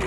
[0.00, 0.06] こ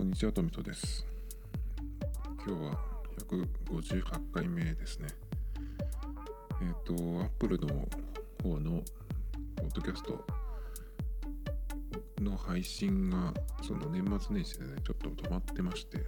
[0.00, 1.06] んにちは、トミトです。
[2.46, 2.78] 今日は
[3.28, 5.08] 158回目ですね。
[6.62, 7.68] えっ、と、Apple の
[8.42, 8.82] 方の
[9.54, 10.31] ポッドキャスト
[12.22, 16.04] の配信が、その年末年始でね、ちょっと止まってまして、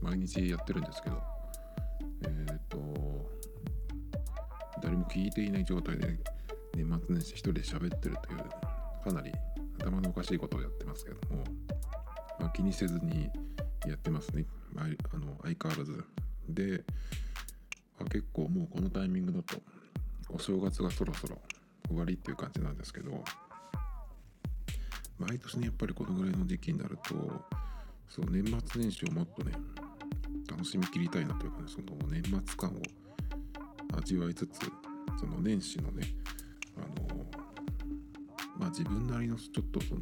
[0.00, 1.22] 毎日やってるんですけど、
[2.22, 2.78] えっ、と、
[4.82, 6.18] 誰も聞いていない状態で
[6.74, 8.38] 年末年始一人で喋ってるという、
[9.02, 9.32] かなり
[9.78, 11.44] 頭のおかしいことをやってますけども、
[12.38, 13.30] まあ、気にせずに
[13.86, 14.46] やってますね。
[14.76, 16.04] ああの相変わらず。
[16.48, 16.84] で、
[18.00, 19.56] あ結構もうこのタイミングだと
[20.28, 21.40] お正月がそろそろ
[21.88, 23.24] 終わりっていう感じなんですけど、
[25.18, 27.14] 毎年ね、やっぱりこのぐらいの時期になると、
[28.08, 29.52] そう年末年始をもっとね、
[30.50, 32.74] 楽しみきりたいなというかね、その年末感を
[33.96, 34.60] 味わいつつ、
[35.18, 36.14] その年始のね、
[36.76, 37.26] あの、
[38.58, 40.00] まあ自分なりのちょっとその、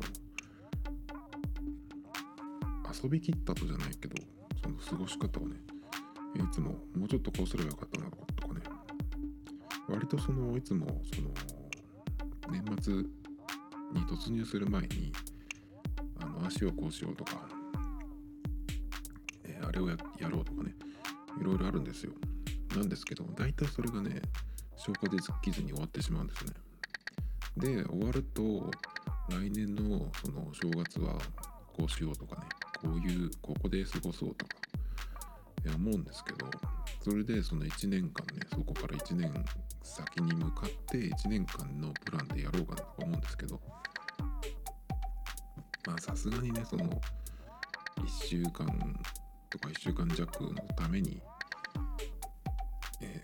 [3.02, 4.14] 遊びきったとじゃないけど
[4.62, 5.56] その過ごし方をね
[6.36, 8.60] いつももうちょっとこうすればよかったなとかね
[9.88, 11.30] 割とそのいつもその
[12.50, 13.21] 年末
[13.92, 15.12] に突入する前に
[16.20, 17.32] あの足をこうしようとか、
[19.44, 19.96] えーあれをや
[20.28, 20.74] ろうとかね
[21.40, 22.12] いろいろあるんですよ。
[22.76, 24.20] なんですけど大体それがね
[24.76, 26.52] 消化できずに終わってしまうんですね。
[27.56, 28.70] で終わると
[29.28, 31.18] 来年のその正月は
[31.76, 32.42] こうしようとかね
[32.80, 34.56] こういうここで過ごそうとか
[35.74, 36.46] 思うんですけど
[37.00, 39.32] それでその1年間ねそこから1年
[39.82, 43.60] 先に向かって1年間のプランでやろうかなと思うんですけど
[45.86, 47.00] まあさすがにねその1
[48.08, 48.66] 週間
[49.50, 51.20] とか1週間弱のために、
[53.02, 53.20] え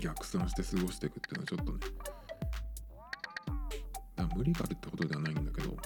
[0.00, 1.78] 逆算して過ごしていくっていうのはちょっとね
[4.38, 5.76] 無理があるってことではないんだけど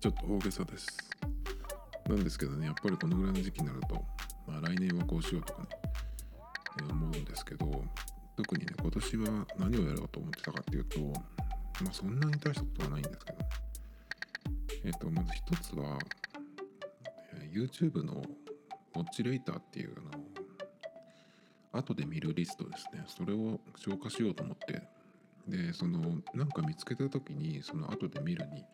[0.00, 0.86] ちょっと大げさです。
[2.08, 3.96] なんですけどねやっぱりこのぐらいの時期になると、
[4.46, 5.68] まあ、来年はこうしようとかね、
[7.36, 7.84] ですけど
[8.36, 13.38] 特にね今年は何をやろうと思ってたかっていうとまあそんなに大したことはないんですけど
[14.84, 15.98] えっ、とまず一つは、
[17.34, 18.22] えー YouTube の
[18.94, 23.02] ウォッチレーターっていうあの後で見るリストですね。
[23.06, 24.82] それを消化しようと思って。
[25.48, 26.00] でその
[26.34, 28.64] なんか見つけた時にその後で見るに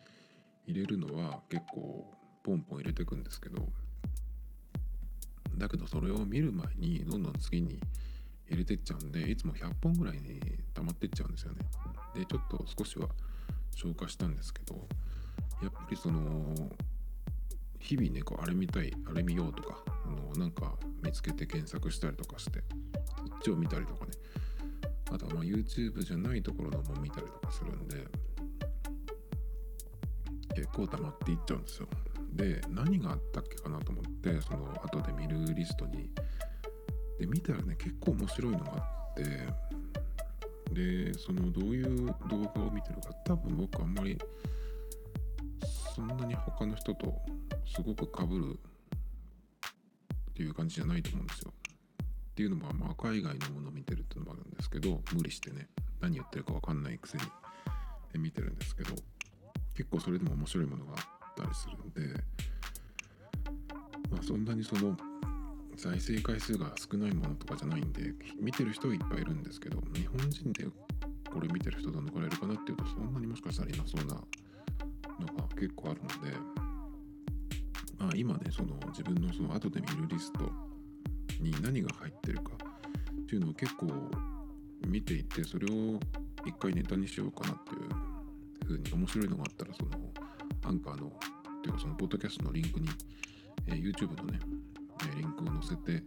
[0.65, 2.11] 入れるのは結構
[2.43, 3.67] ポンポン入れていくんですけど
[5.55, 7.79] だけどそれを見る前にどんどん次に
[8.49, 10.39] 入れてっちゃうんでいつも100本ぐらいに
[10.73, 11.59] 溜まってっちゃうんですよね。
[12.15, 13.07] でちょっと少しは
[13.71, 14.75] 消化したんですけど
[15.61, 16.69] やっぱりその
[17.79, 22.63] 日々ねこうあれ見たいあれ見ようとかあのなんか見つけて検索したりとかして
[23.17, 24.11] そっちを見たりとかね。
[25.11, 28.07] あとはまあ YouTube じゃないところのも見たりとかするんで
[30.55, 31.87] 結構溜まっていっちゃうんですよ。
[32.33, 36.09] で何があったっけかなと思ってその後で見るリストに
[37.19, 44.17] で見たらね結構面白いのがあってでそのどういう動画を見てるか多分僕あんまり
[45.95, 47.13] そんなに他の人と
[47.65, 48.59] すごく被る
[50.31, 51.53] っていう感じじゃないと思うんですよ。
[52.31, 55.67] っていうのもまあ海外のものを見てるっていうのもあるんですけど無理してね
[56.01, 57.23] 何言ってるか分かんないくせに
[58.19, 58.95] 見てるんですけど
[59.75, 62.23] 結構それでも面白いものがあったりするんで
[64.09, 64.97] まあそんなにその
[65.75, 70.65] 再生回数が少ないものとかじゃないんで見てる人はいっぱいいるんですけど日本人で
[71.31, 74.21] これ見てる人どのくらいいるかなっていうとそんなにもしかしたらいなそうなの
[75.35, 76.37] が結構あるので
[77.97, 80.51] まあ今ねその自分のその後で見るリスト
[81.41, 83.87] に何が入ってるかっていうのを結構
[84.87, 85.99] 見ていってそれを
[86.45, 89.89] 一回ネタにしようかなっていうふうに面白いのがあったらその
[90.65, 92.89] アンカーのっていうかそのポッドキャストのリンクに、
[93.67, 94.39] えー YouTube のね、
[95.01, 96.03] えリンクを載せて、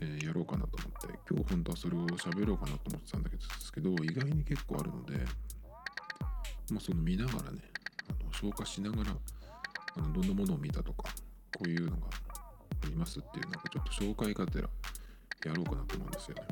[0.00, 5.18] えやろうかなと思って今日本当はそれを喋ろうかなと思ってたんだけどですけど意外に結構あるので
[6.70, 7.58] まあその見ながらね
[8.08, 9.12] あの消化しながら
[9.96, 11.04] あのどんなものを見たとか
[11.56, 12.08] こういうのが
[12.84, 14.68] ありますっていうなんかちょっと紹介がてら
[15.44, 16.42] やろうかなと思うんですよね。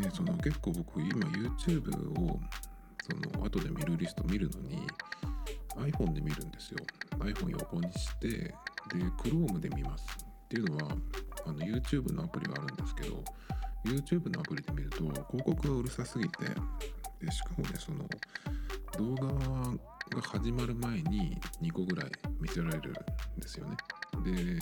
[0.00, 2.40] でその結構僕今 YouTube を
[3.02, 4.78] その後で見るリスト見るのに
[5.76, 6.78] iPhone で見るんですよ
[7.18, 8.54] iPhone 横にしてで
[9.22, 10.06] Chrome で見ます
[10.44, 10.96] っていうのは
[11.46, 13.22] あの YouTube のアプリがあるんですけど
[13.84, 16.46] YouTube のアプリで見ると広告がうるさすぎて
[17.20, 18.04] でしかもねその
[18.98, 23.76] 動画が始まる前に2個ぐらい見せられるんですよね。
[24.24, 24.58] で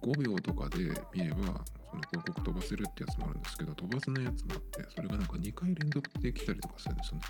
[0.00, 7.22] 5秒とかで見ればその広告飛ばせるってやつもあるんですけど飛ばせないやつもあってそれがなんか2回連続で来たりとかするんですよね。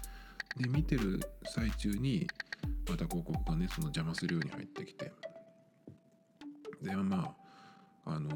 [0.57, 2.27] で見てる最中に
[2.89, 5.13] また広告がねその邪魔するように入ってきて。
[6.83, 7.35] でま
[8.07, 8.31] ああの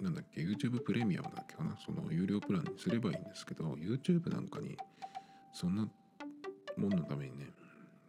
[0.00, 1.76] なんだっけ YouTube プレミアムだっけかな。
[1.84, 4.76] その有料プランにすればいいんですけど YouTube なんかに
[5.52, 5.88] そんな
[6.76, 7.50] もんのためにね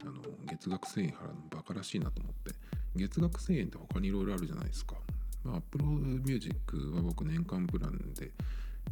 [0.02, 2.54] あの月額1000円払うのバカらしいなと思って。
[2.96, 4.96] 月額1000円って他にいろいろあるじゃないですか。
[5.44, 6.56] まあ Apple Music
[6.96, 8.32] は僕年間プランで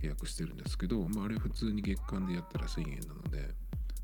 [0.02, 3.56] 契約してるんですけど、まあ、あれ普通に月間でやったら1000円なので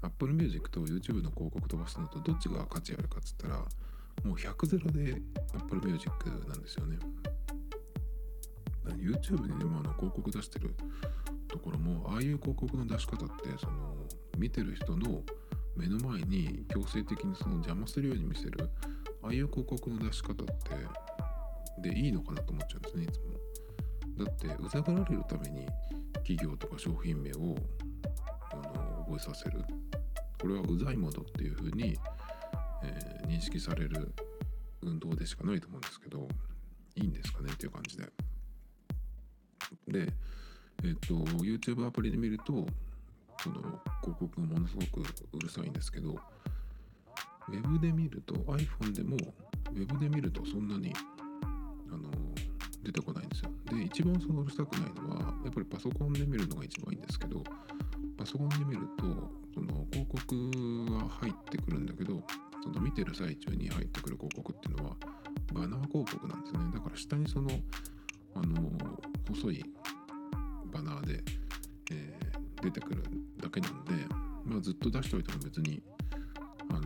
[0.02, 3.56] Apple Music と YouTube の広告飛ばすのとどっちが価値あるかっつったら
[4.24, 5.22] もう100ゼロで
[5.56, 6.10] Apple Music
[6.48, 6.98] なんですよね。
[8.98, 10.74] YouTube でもあの広告出してる
[11.48, 13.96] ところもああいう広告の出し方ってその
[14.38, 15.22] 見てる人の
[15.76, 18.70] 目の前に強制的にその邪魔するように見せる
[19.22, 24.26] ああいう広告の出し方ってでいいのかなと思っちゃうんですねいつも。
[24.26, 25.66] だってうざがられるために
[26.16, 27.56] 企業とか商品名を
[29.10, 29.64] 覚えさせる。
[30.40, 31.98] これはうざいものっていうふうに、
[32.84, 34.14] えー、認識される
[34.82, 36.28] 運動でしかないと思うんですけど
[36.96, 38.06] いいんですかねっていう感じで。
[39.88, 40.14] で
[40.84, 42.66] えっ、と YouTube アプリで見ると
[43.44, 43.56] その
[44.02, 45.02] 広告がものすごく
[45.34, 46.16] うるさいんですけど
[47.50, 49.18] Web で見ると iPhone でも
[49.74, 50.94] Web で見るとそんなに
[51.44, 52.10] あの
[52.84, 53.52] 出てこないんですよ。
[53.66, 57.44] で一番そのうるさくないのはやっぱりパソコンで見るのが一番いいんですけど
[58.20, 59.06] パソコンで見ると
[59.54, 62.22] その広告が入ってくるんだけど
[62.62, 64.96] その見てる最中に入ってくる広告っていうのは
[65.54, 66.60] バナー広告なんですね。
[66.74, 67.50] だから下にその
[68.36, 68.70] あの
[69.30, 69.66] 細い
[70.72, 71.24] バナーで、
[71.92, 73.04] えー、出てくる
[73.42, 73.94] だけなんで、
[74.44, 75.82] まあ、ずっと出しておいても別に
[76.70, 76.82] あの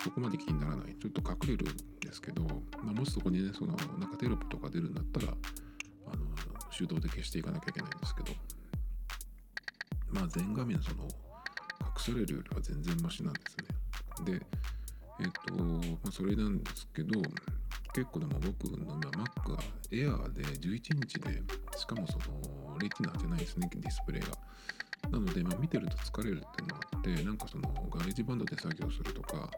[0.00, 0.94] そこまで気にならない。
[0.94, 2.42] ちょっと隠れるんですけど、
[2.84, 5.32] まあ、もしそこにねそのなんかテロップとか出るんだったら
[6.06, 6.24] あの
[6.76, 8.57] 手動で消していかなきゃいけないんですけど。
[10.18, 11.10] まあ全画面その隠
[11.96, 13.56] されるよりは全然マシなんです
[14.26, 14.38] ね。
[14.38, 14.46] で
[15.20, 17.20] えっ、と、まあ、それなんですけど
[17.92, 19.58] 結構でも僕の今 Mac が
[19.90, 21.42] Air で11インチで
[21.76, 24.28] しかもその Retina じゃないですねディスプレイが。
[25.10, 29.48] なので、まあ、見てると疲れるっていうのがあってなんかその GarageBand で作業するとか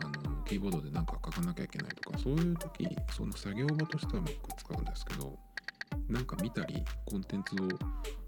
[0.00, 5.38] あのキーボードで何か書かなきゃいけないとかそういう時その作業場としては Mac 使うんですけど
[6.08, 7.68] なんか見たりコンテンツを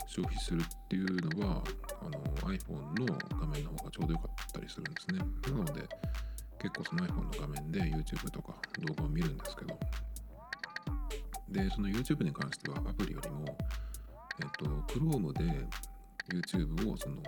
[0.06, 1.62] 消費するっていうのは
[2.00, 5.18] あの iPhone の画面の方がちょうどよかったりするんですね。
[5.52, 5.88] なので
[6.58, 9.78] 結構その iPhone の画面で YouTube とか動画を見るんですけど。
[11.48, 13.44] でその YouTube に関してはアプリよりも
[14.42, 15.44] えっと Chrome で
[16.28, 17.22] YouTube をその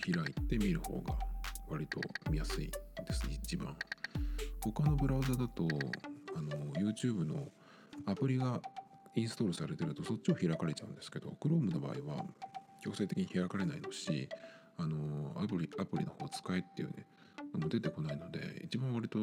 [0.00, 1.14] 開いて見る方が
[1.68, 2.00] 割と
[2.30, 2.70] 見やすい
[3.06, 3.74] ですね一番。
[4.60, 5.66] 他のブラウザだと
[6.36, 7.48] あの YouTube の
[8.06, 8.60] アプリが
[9.14, 12.24] インストールされてるとそっちを開かれちゃうんですけど Chrome の場合は
[12.82, 14.28] 強制的に開かれないのし
[14.76, 17.06] あのアプリアプリの方使えっていうね
[17.52, 19.18] のも出てこないので一番割と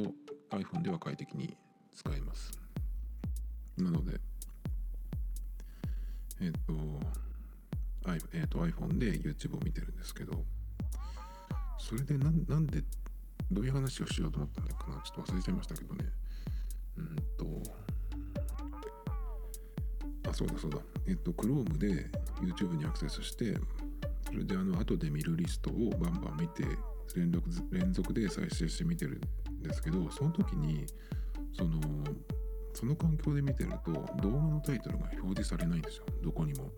[0.51, 1.55] iPhone では快適に
[1.93, 2.51] 使えます。
[3.77, 4.19] なので
[6.41, 7.25] えっ、ー、と
[8.07, 10.43] えーと、iPhone で YouTube を見てるんですけど
[11.79, 12.83] それでなんで
[13.51, 16.05] どういう話をしようと思ったんだかなちょっと忘れちゃいましたけどね。
[20.35, 20.79] そうだそうだ。
[21.07, 22.11] えっ、と Chrome で
[22.41, 23.57] YouTube にアクセスして
[24.25, 26.65] それであの後で見るリストをバンバン見て
[27.15, 30.85] 連続連続で再生して見てるんですけどその時に
[31.57, 31.79] その
[32.73, 36.05] その環境で見てると動画のタイトルが表示されないんですよ。
[36.21, 36.69] どこにも。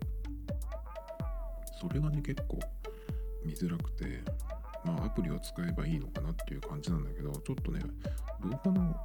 [1.80, 2.60] それがね結構
[3.44, 4.22] 見づらくて
[4.84, 7.80] まあアプリを使えばいいのかなっていう感じなんだけどちょっとね
[8.40, 8.96] 動画の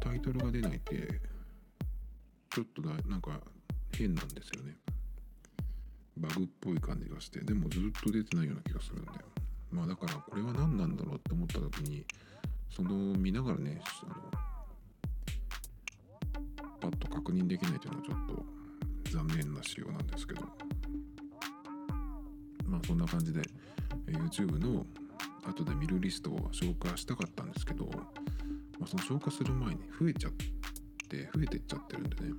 [0.00, 1.20] タイトルが出ないって
[2.50, 3.40] ちょっとだなんか
[3.96, 4.76] 変なんですよね。
[6.16, 9.18] バグっぽい感じがしてでもずっと出てないような気がするんだよ。
[9.70, 12.04] まあだからこれは何なんだろうって思った時に
[12.70, 14.14] その見ながらねあの
[16.80, 18.44] パッと確認できないというのはちょっと
[19.10, 20.42] 残念な仕様なんですけど。
[22.66, 23.42] まあそんな感じで
[24.06, 24.86] YouTube の
[25.46, 27.86] 後で見るリストを消化したかったんですけど、
[28.78, 30.32] まあ、その消化する前に増えちゃっ
[31.08, 32.32] て増えてっちゃってるんでね。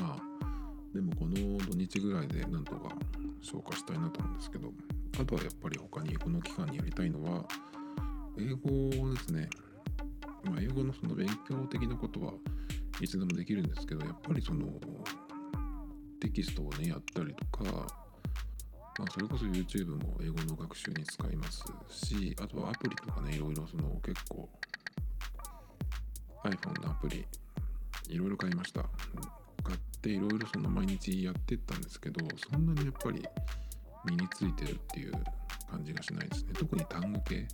[0.00, 0.31] まあ
[0.94, 2.94] でもこの土日ぐらいでなんとか
[3.40, 4.72] 消化したいなと思うんですけど
[5.20, 7.44] あとはやっぱり他にこの期間にやりたいのは
[8.38, 9.48] 英語をですね。
[10.44, 12.32] まあ、英語のその勉強的なことは
[13.00, 14.66] いつでもできるんですけどやっぱりその
[16.18, 17.86] テキストをねやったりとか
[18.98, 24.48] まあ、それこそ YouTube も英語の学習に使いますしあとはアプリとかねいろいろその結構
[26.44, 27.24] iPhone のアプリ
[28.10, 28.90] いろいろ買いました買
[30.02, 33.22] っていろいろその毎日やってったんですけどそんなにやっぱり
[34.04, 35.12] 身についてるっていう
[35.70, 36.54] 感じがしないですね。
[36.58, 37.46] 特に単語系。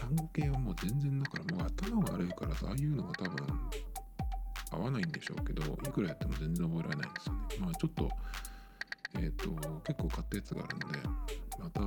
[0.00, 3.46] 単語系はもう全然だからもう頭が悪いからああいうのが多分
[4.70, 7.40] 合わないんでしょうけどいくらやっても全然覚えられないんですよね。
[7.60, 8.08] まあちょっと
[9.16, 10.86] えっ、ー、と結構買ったやつがあるんで
[11.58, 11.80] また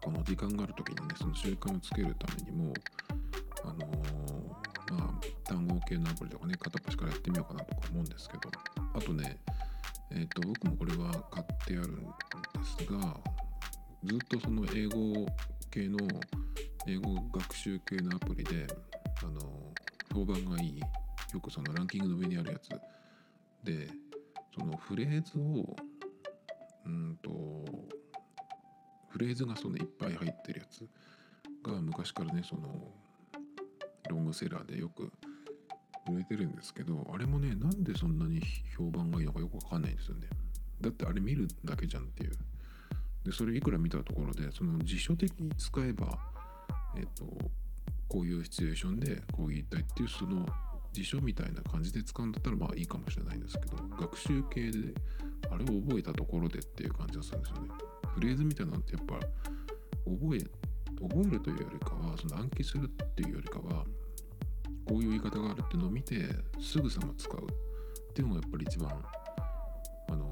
[0.00, 2.72] この時間がある時にねその習慣をつけるためにも
[3.64, 4.19] あのー、
[5.50, 8.42] 単語系のアプリとかね片っ端からやってみようかなとか思うんですけど。
[8.94, 9.36] あとね
[10.10, 12.10] えっ、ー、と僕もこれは買ってあるんで
[12.64, 13.16] すが
[14.04, 15.26] ずっとその英語
[15.70, 15.98] 系の
[16.86, 18.66] 英語学習系のアプリで
[19.22, 19.40] あの
[20.12, 22.68] 評判がいいよくそのランキングの上にあるやつ。
[23.64, 23.88] で
[24.54, 25.76] そのフレーズを
[26.86, 27.30] うんと
[29.08, 30.88] フレーズがそのいっぱい入ってるやつ
[31.62, 32.92] が昔からねその
[34.08, 35.12] ロングセラーでよく
[36.12, 38.40] 売れてるんですけどあれもねなんでそんなに
[38.76, 40.28] 評判がいいのかよくわかんないんですよね。
[40.80, 42.32] だってあれ見るだけじゃんっていう。
[43.24, 46.18] でそれいくら見たところでその辞書的に使えば
[46.96, 47.26] えっ、と
[48.08, 50.46] こういうシチュエーションでこう言いたいっていうその
[50.92, 54.94] 辞書みたいな感じで使うんだったらまあいいかもしれないんですけど学習系で
[55.50, 57.68] あれを覚えたところでっていう感じがするんですよね。
[58.14, 59.14] フレーズみたいなのってやっぱ
[60.04, 60.40] 覚え
[61.00, 63.84] 覚えるというよりかはその暗記するっていうよりかは
[64.90, 66.16] こういう言い方があるっていうのを見て
[66.60, 68.90] すぐさま使うっていうのがやっぱり一番
[70.08, 70.28] あの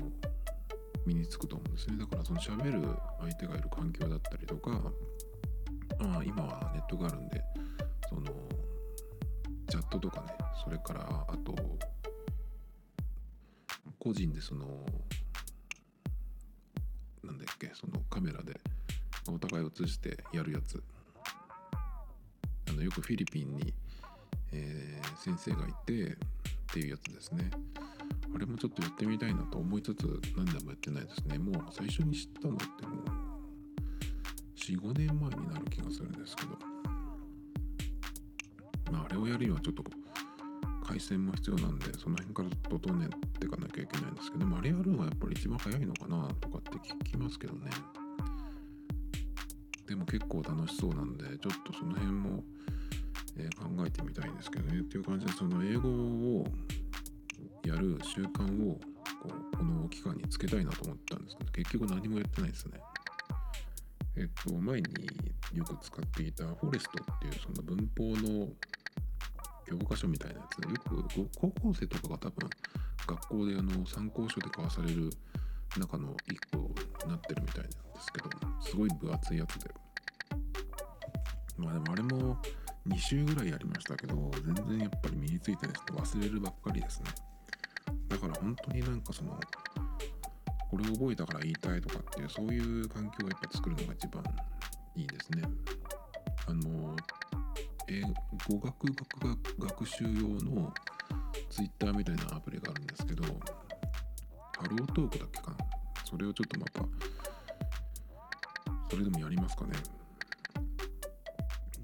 [1.06, 1.96] 身につくと思うんですね。
[1.96, 2.88] だからその喋る
[3.20, 4.70] 相手がいる環境だったりとか
[6.00, 7.40] まあ今はネットがあるんで
[8.08, 8.22] その
[9.68, 10.26] チャットとかね
[10.64, 11.54] それからあと
[14.00, 14.66] 個人でその
[17.22, 18.58] なんだっけそのカメラで
[19.32, 20.82] お互い映してやるやつ。
[22.68, 23.72] あのよくフィリピンに、
[24.52, 26.16] えー、先生がいてっ
[26.72, 27.50] ていうやつですね。
[28.34, 31.38] あれもちょっとやってみたいなと思いつつ何でもやってないですね。
[31.38, 33.28] もう最初に知ったのってもう
[34.56, 36.50] 45年前になる気がするんですけど。
[38.92, 39.82] まああれをやるにはちょっと
[40.88, 47.70] 回線も必要なんでその辺から整えていかなきゃいけないんですけどもあれやるのがやっぱり一番早いのかなとかって聞きますけどね。
[49.86, 52.44] でも結構楽しそうなんでちょっとその辺も、
[53.38, 54.80] え、考えてみたいんですけどね。
[54.80, 56.46] っていう感じでその英語を
[57.64, 58.74] やる習慣を
[59.22, 62.80] こうこの期間につけたいなと思ったんですけど結局何もやってないですね。
[64.16, 64.88] えっと前に
[65.54, 68.48] よく使っていたフォレストっていうその文法の
[69.66, 72.50] 教科書みたいなやつよく高校生とかが多分
[73.06, 75.10] 学校であの参考書で交わされる
[75.78, 76.70] 中の一個
[77.04, 78.28] になってるみたいなんですけど
[78.60, 79.70] すごい分厚いやつで。
[81.58, 82.38] まあでもあれも
[82.86, 87.10] 2週ぐらいやりましたけど全然やっぱり身についてない人忘れるばっかりですね。
[88.08, 89.38] だから本当になんかその
[90.70, 94.22] これを覚えたから言いたいとかっていうそういう環境をやっぱ作るのが一番
[94.94, 95.42] いいですね。
[96.46, 96.96] あの
[97.88, 99.06] 英語学学
[99.58, 100.10] 学習用
[100.44, 100.72] の
[101.50, 103.30] ツイッターみたいなアプリがあるんですけどハ
[104.68, 105.56] ロートークだっけかな。
[106.04, 106.82] それをちょっとまた
[108.90, 109.72] それでもやりますかね。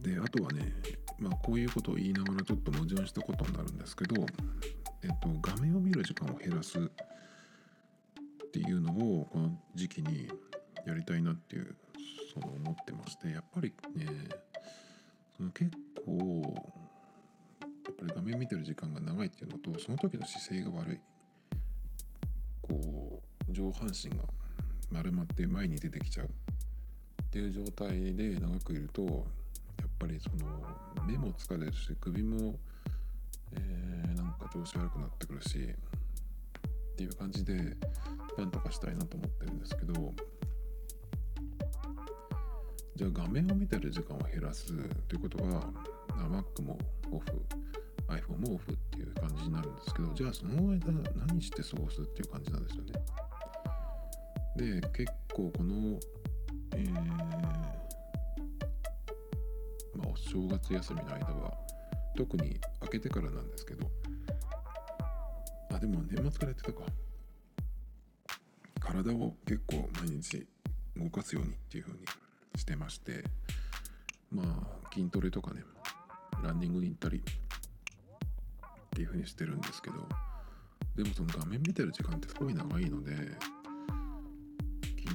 [0.05, 0.73] であとはね
[1.19, 4.15] まあこういうことを言いながらちょっと矛盾したことになるんですけど
[5.05, 6.81] えっと、画面を見る時間を減らすっ
[8.51, 10.31] ていうのをこの時期に
[10.87, 11.77] やりたいなっていう
[12.33, 14.07] その思ってましてやっぱりね
[15.37, 15.71] その結
[16.07, 16.55] 構
[17.61, 21.01] やっぱり画面見てる時間が長いっていうのとその時の姿勢が悪い。
[22.63, 24.25] こう上半身が
[24.91, 29.27] 丸まって前に出てきちゃうっていう状態で長くいると
[30.05, 32.59] ぱりその目も疲れるし首も
[33.57, 37.55] えー、なんか調子悪くなってくるしっていう感じで
[38.37, 40.13] なんとかしたいなと思ってるんですけど
[42.97, 44.67] じゃあ画面を見てる時間を減らす
[45.09, 45.63] ということは
[46.09, 46.77] Mac も
[47.13, 47.27] オフ
[48.09, 50.93] iPhone もオフっていう感じになるんですけどじゃあその間
[51.27, 52.93] 何して過ごすっていう感じなんですよね。
[54.57, 55.99] で結構この
[56.77, 57.84] えー、
[60.35, 61.55] 正月休みの間は
[62.17, 63.89] 特に開けてからなんですけど
[65.71, 66.81] あでも年末からやってたか。
[68.81, 70.47] 体を結構毎日
[70.97, 72.05] 動かすようにっていう風に
[72.57, 73.25] してまして
[74.31, 75.63] まあ筋トレとかね
[76.43, 77.21] ランニングに行ったりっ
[78.91, 79.97] ていう風にしてるんですけど
[80.97, 83.13] でもその画面見てる時間ってすごい長いので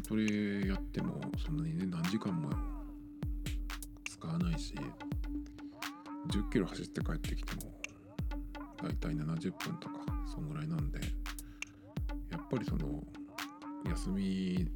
[0.08, 0.26] それ
[0.68, 2.50] やってもそんなにね何時間も
[4.10, 4.74] 使わないし
[6.30, 7.74] 10キロ走って帰ってきても
[8.82, 9.96] だいたい70分とか
[10.32, 11.00] そんぐらいなんで
[12.32, 13.04] やっぱりその
[13.90, 14.68] 休み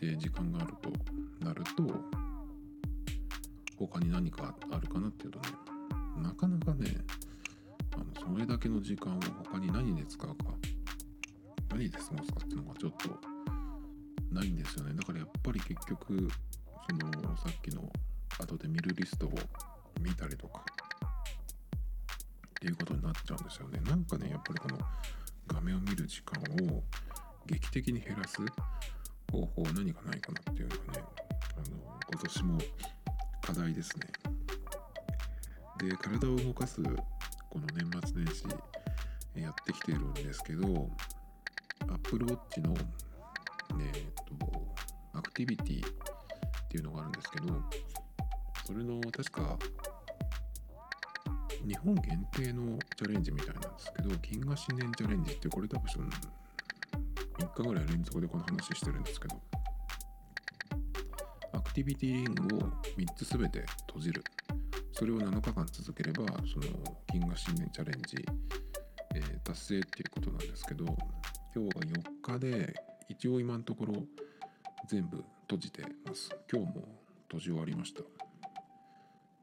[0.00, 0.90] で時間があると
[1.44, 1.82] なると
[3.76, 5.46] 他に何かあるかなっていうとね
[6.22, 6.96] なかなかね
[7.94, 8.04] あの
[8.34, 10.44] それだけの時間を他に何で使うか
[11.70, 13.08] 何で過ごすかっていうのがちょっと
[14.32, 14.94] ないんですよね。
[14.94, 16.28] だからやっぱり結局
[16.88, 17.90] そのさっきの
[18.38, 19.32] 後で見るリストを
[19.98, 20.64] 見たりとか。
[22.58, 23.80] っていうことになっちゃうんですよね。
[23.84, 24.78] なんかねやっぱりこの
[25.46, 26.82] 画面を見る時間を
[27.46, 28.38] 劇的に減らす
[29.30, 31.04] 方法何かないかなっていうのがね
[31.56, 32.58] あの今年も
[33.42, 34.06] 課題ですね。
[35.78, 38.44] で体を動かすこの年末年始
[39.40, 40.90] やってきてるんですけど
[41.88, 42.74] Apple Watch の
[43.80, 44.02] えっ、
[44.38, 44.76] と
[45.12, 45.90] アクティビティっ
[46.68, 47.46] ていうのがあるんですけど
[48.68, 49.58] それの確か
[51.66, 56.10] 日本限定のチャレンジみたいなんですけど金河新年チャレンジってこれ多分
[57.38, 59.40] 3日ぐらい連続でこの話してるんですけど
[61.54, 62.70] アクティビティリングを3
[63.16, 64.22] つ全て閉じる。
[64.92, 68.16] それを7日間続ければその金河新年チャレンジ、
[69.14, 70.84] えー、達成っていうことなんですけど
[71.54, 72.74] 今日が4日で
[73.08, 73.94] 一応今のところ
[74.88, 76.28] 全部閉じてます。
[76.52, 76.88] 今日も
[77.28, 78.17] 閉じ終わりました。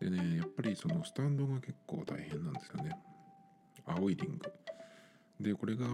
[0.05, 2.91] でねやっぱりそのスタンドが結構大変なんですよね。
[3.87, 4.53] 青いリング。
[5.39, 5.85] でこれが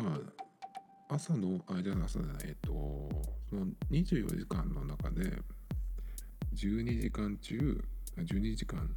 [1.08, 2.70] 朝のあじゃあ朝じゃないえっと
[3.50, 5.32] その24時間の中で
[6.54, 7.84] 12時間中
[8.18, 8.94] 12時間、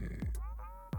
[0.00, 0.98] えー、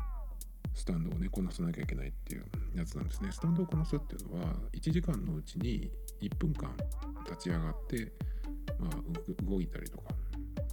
[0.73, 2.45] スタンドをねこなさなきゃいけないっていう
[2.75, 3.31] やつなんですね。
[3.31, 5.89] スタンドをこなすっていうのは1時間のうちに
[6.21, 6.75] 1分間
[7.25, 8.11] 立ち上がって、
[8.77, 10.13] まあ、動いたりとか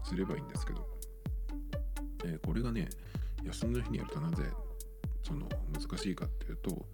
[0.02, 0.93] すればいいんですけど、
[2.24, 2.88] え、これがね
[3.44, 4.44] 休みの日にやるとなぜ
[5.22, 6.86] その難しいかっていうと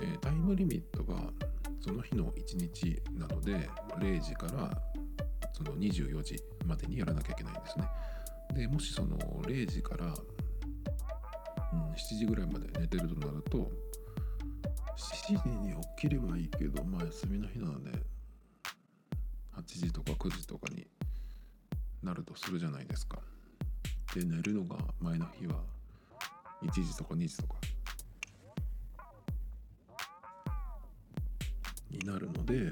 [0.00, 1.16] え、タイムリミットが
[1.80, 3.68] その日の1日なので
[3.98, 4.82] 0時から
[5.52, 7.88] その24時までにやらなきゃいけないんですね。
[8.54, 10.08] でもしその0時から、う
[11.76, 13.70] ん、7時ぐらいまで寝てるとなると
[14.96, 17.90] 7時に起きればいいけどまあ休みの日なので
[19.56, 20.86] 8時とか9時とかに
[22.02, 23.18] なるとするじゃないですか。
[24.16, 25.56] で寝るのが前の日は
[26.64, 27.56] 1時とか2時とか
[31.90, 32.70] になるので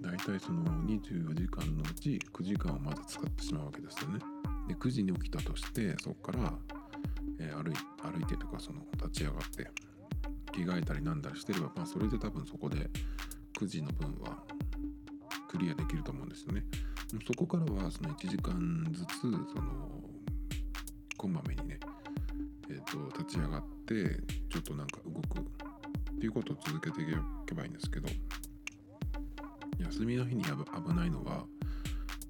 [0.00, 4.18] 大体その24時間のうち9時間をまず使ってしまうわけですよね。
[4.66, 6.52] で9時に起きたとしてそこから、
[7.38, 9.70] えー、歩い歩いてとかその立ち上がって
[10.52, 12.90] 着替えたりなんだりしてれば、まあ、それで多分そこで
[13.60, 14.42] 9時の分は
[15.48, 16.64] クリアできると思うんですよね。
[17.26, 19.97] そこからはその1時間ずつその
[21.18, 21.78] こまめにね、
[22.70, 23.94] えーと立ち上がって
[24.48, 27.04] ちょっとなんか動くっていうことを続けてい
[27.44, 28.08] けばいいんですけど
[29.80, 30.50] 休みの日に危
[30.94, 31.44] ないのは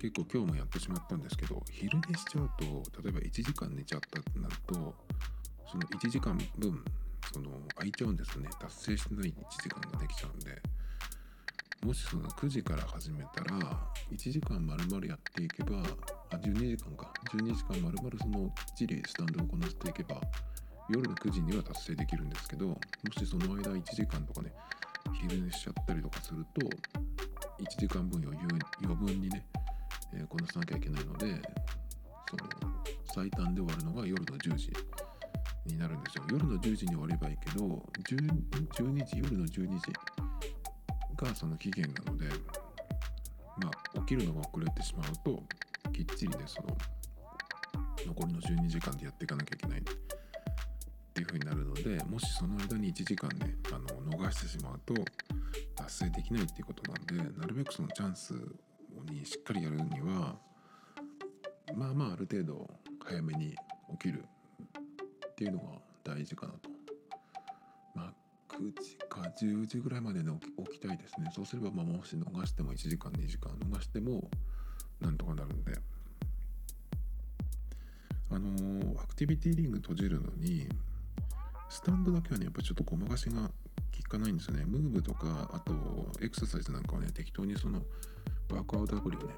[0.00, 2.64] 結構今日もやってしまったんですけど昼寝しちゃうと
[3.02, 4.94] 例えば1時間寝ちゃったってなると
[5.70, 6.82] その1時間分
[7.32, 8.48] その空いちゃうんですね。
[8.58, 10.62] 達成してない1時間ができちゃうんで。
[11.84, 13.56] もしその9時から始めたら
[14.10, 15.82] 1時間丸々やっていけば
[16.30, 17.12] あ12時間か。
[17.32, 20.20] 12時間丸々そのきっちりスタンドをこなしていけば
[20.88, 22.78] 夜の9時には達成できるんですけども
[23.18, 24.52] しその間1時間とかね
[25.20, 26.66] 昼寝しちゃったりとかすると
[27.62, 28.38] 1時間分余
[28.82, 29.44] 余分にね、
[30.14, 31.26] えー、こなさなきゃいけないので
[32.30, 32.72] その
[33.14, 34.72] 最短で終わるのが夜の10時
[35.66, 36.24] になるんですよ。
[36.30, 39.92] 夜の10時に終わればいいけど12時夜の12時
[41.16, 42.26] がその期限なので
[43.62, 45.42] まあ起きるのが遅れてしまうと
[45.98, 46.76] きっちりねその
[48.06, 49.82] 残りの12時間でやっていかなきゃいけないっ
[51.12, 54.94] ていう風になるのでもしその間に1時間ねあの逃してしまうと
[55.74, 58.32] 達成できないっていうことなんでなるべくそのチャンス
[59.10, 60.36] にしっかりやるには
[61.74, 62.70] まあまあある程度
[63.04, 63.56] 早めに
[63.90, 64.22] 起きる
[65.30, 65.64] っていうのが
[66.04, 66.70] 大事かなと。
[67.96, 68.12] まあ
[68.54, 70.30] 9時か10時ぐらいまでで
[70.70, 71.30] 起きたいですね。
[71.34, 74.30] そうすればまあもし逃しても1時間2時間逃しても
[75.00, 75.72] なんとかなるんで。
[78.30, 80.68] あのー、アクティビティリング閉じるのに
[81.70, 83.50] スタンドだけはね、やっぱちょっとごまかしが効
[84.08, 84.64] かないんですよね。
[84.66, 85.72] ムーブとか、あと
[86.20, 87.82] エクササイズなんかはね、適当にその
[88.50, 89.34] ワークアウトアプリをね、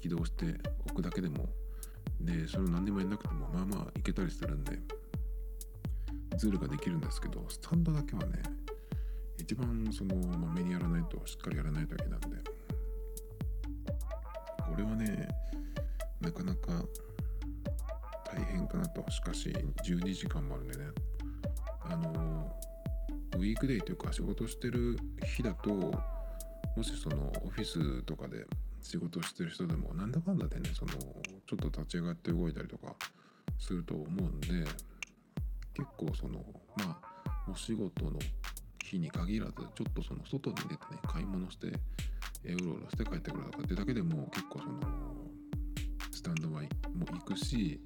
[0.00, 0.54] 起動して
[0.88, 1.48] おくだけでも、
[2.20, 4.78] で、それを何でもやんなくても、まあまあいけたりするんで、
[6.36, 8.42] ズールができるんですけど、スタンドだけはね、
[9.38, 12.49] 一番その、まあ、目にやらないと、しっかりやらないといけないんで、
[14.80, 15.28] れはね
[16.20, 16.84] なかなか
[18.24, 19.08] 大変かなと。
[19.10, 19.50] しかし
[19.84, 20.84] 12時間もあるんでね。
[21.82, 22.56] あの
[23.36, 28.46] ウィークデイというか仕事してる日だともしそのオフィスとかで
[28.82, 32.94] 仕事してる人でもなんだかんだでねそのちょっと立ち上がって動いたりとか
[33.58, 34.48] すると思うんで
[35.74, 36.44] 結構その
[36.76, 38.18] まあお仕事の
[38.84, 41.72] 日に限らずちょっとその外に出てね買い物して
[42.44, 44.80] うろうろして帰ってくるとかってだけでも結構その
[46.10, 47.80] スタンドバイも行くし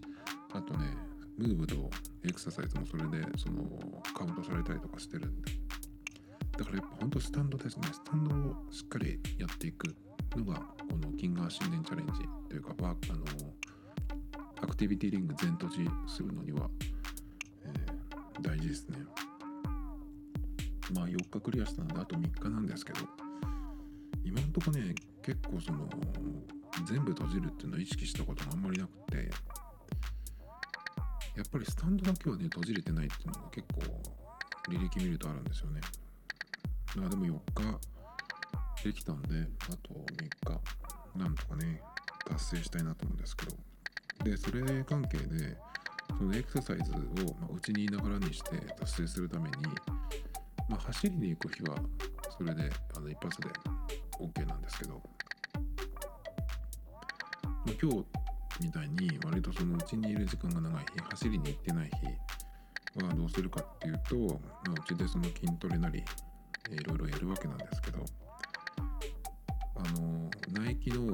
[0.53, 0.97] あとね
[1.37, 1.91] ムーブと
[2.25, 3.63] エクササイズもそれでその
[4.17, 5.53] カウントされたりとかしてるんで。
[6.57, 7.89] だからやっぱほんとスタンドですね。
[7.93, 9.95] スタンドをしっかりやっていく
[10.37, 12.13] のがこのキンガー新年チャレンジ
[12.49, 12.97] というかバあの
[14.63, 16.69] アクティビティリング全閉じするのには、
[17.65, 18.99] えー、大事ですね。
[20.95, 23.24] まあ4日クリアしたのであと3日なんですけど。
[24.25, 25.89] 今んとこね結構その
[26.87, 29.31] 全部閉じるっていうのを意識したことがあんまりなくて
[31.37, 33.81] やっぱりスタンドだけはね閉じれてないっていうのが結構
[34.71, 35.81] 履歴見るとあるんですよね。
[36.97, 40.59] まあでも4日できたんであと3
[41.15, 41.81] 日なんとかね
[42.27, 43.57] 達成したいなと思うんですけど。
[44.23, 45.57] でそれ関係で
[46.17, 49.57] そのエクササイズをうち、にいながらにして達成するために、
[50.69, 51.77] まあ、走りに行く日は
[52.37, 53.49] それであの一発で
[54.27, 55.03] OK なんですけど、
[57.81, 58.05] 今日
[58.61, 61.91] みたいに割とそのうちにいる時間が長い日走りに行ってない
[62.97, 65.99] 日はどうするかっていうと、ま、うちでその筋トレなり
[66.71, 68.05] いろいろやるわけなんですけど
[69.77, 71.11] あのナイキの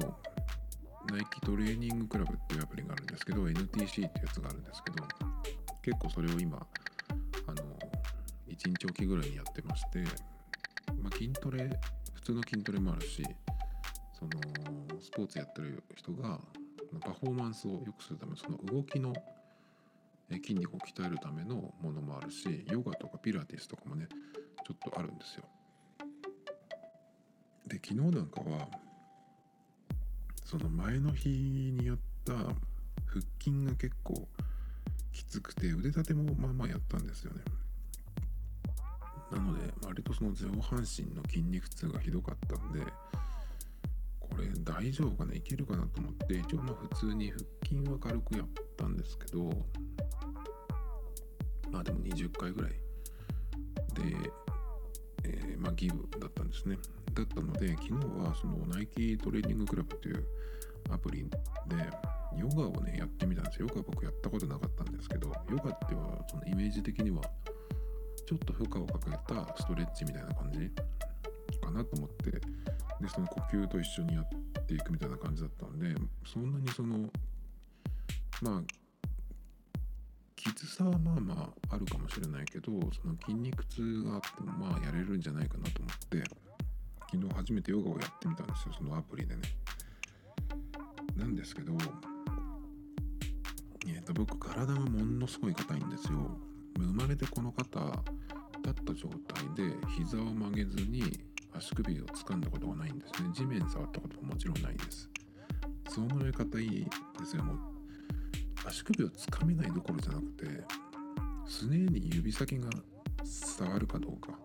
[1.09, 5.03] ナイキトレーニングクラブっていうアプリがあるんですけど NTC っていうやつがあるんですけど
[5.81, 6.57] 結構それを今
[7.47, 7.63] あの
[8.47, 9.99] 1日おきぐらいにやってまして、
[11.01, 11.69] まあ、筋トレ
[12.21, 13.23] 普通の筋トレもあるし
[14.13, 14.31] その
[15.01, 16.39] スポーツやってる人が
[16.99, 19.13] パフォーマンスを良くするためその動きの
[20.29, 24.07] 筋肉を鍛えるためのものもあるしヨガとかピラティスとかもね
[24.65, 25.43] ちょっとあるんですよ。
[27.67, 28.67] で昨日なんかは
[30.45, 32.55] その前の日にやった腹
[33.39, 34.27] 筋が結構
[35.11, 37.41] きつくて腕立てもまあまあやったんですよね。
[39.31, 42.81] なので割とその上半身の筋肉痛がひどかったんで
[44.19, 45.33] これ大丈夫かな？
[45.33, 49.49] いけるかなと思って一応まあ普通に腹筋は軽くやったんですけど
[51.71, 52.77] まあでも20回ぐらいで、
[55.23, 56.77] えー、まあギブだったんですね。
[57.13, 60.25] だったので昨日はそのナイキトレーニングクラブという
[60.89, 61.29] アプリで
[62.37, 63.67] ヨガをねやってみたんですよ。
[63.67, 67.21] ヨガ僕やったことなかったんですけどヨガってはそのイメージ的には
[68.31, 70.71] ちょっと負荷をかけたストレッチみたいな感じ
[71.59, 72.39] かなと思ってで
[73.13, 75.93] その呼吸と一緒にやっていくみたいな感じだったんで
[76.25, 77.09] そんなにその
[78.41, 78.61] まあ
[80.37, 86.23] きつさはまあまああるかもしれないけどその筋肉痛があってもまあやれるんじゃないかなと思って
[87.11, 89.41] 昨日初めてヨガをやってみたんですよそのアプリでね。
[91.17, 91.73] なんですけど
[93.87, 96.37] えーと僕体がものすごい硬いんですよ。
[96.77, 97.79] 生まれてこの方
[98.63, 101.03] 立った状態で膝を曲げずに
[101.53, 103.29] 足首を掴んだことがないんですね。
[103.33, 105.09] 地面触ったことももちろんないです。
[105.89, 106.85] そのぐらいい
[107.19, 107.43] ですよ。
[107.43, 107.57] もう
[108.65, 110.45] 足首をつかめないどころじゃなくて
[111.45, 112.69] すねに指先が
[113.23, 114.37] 触るかどうか。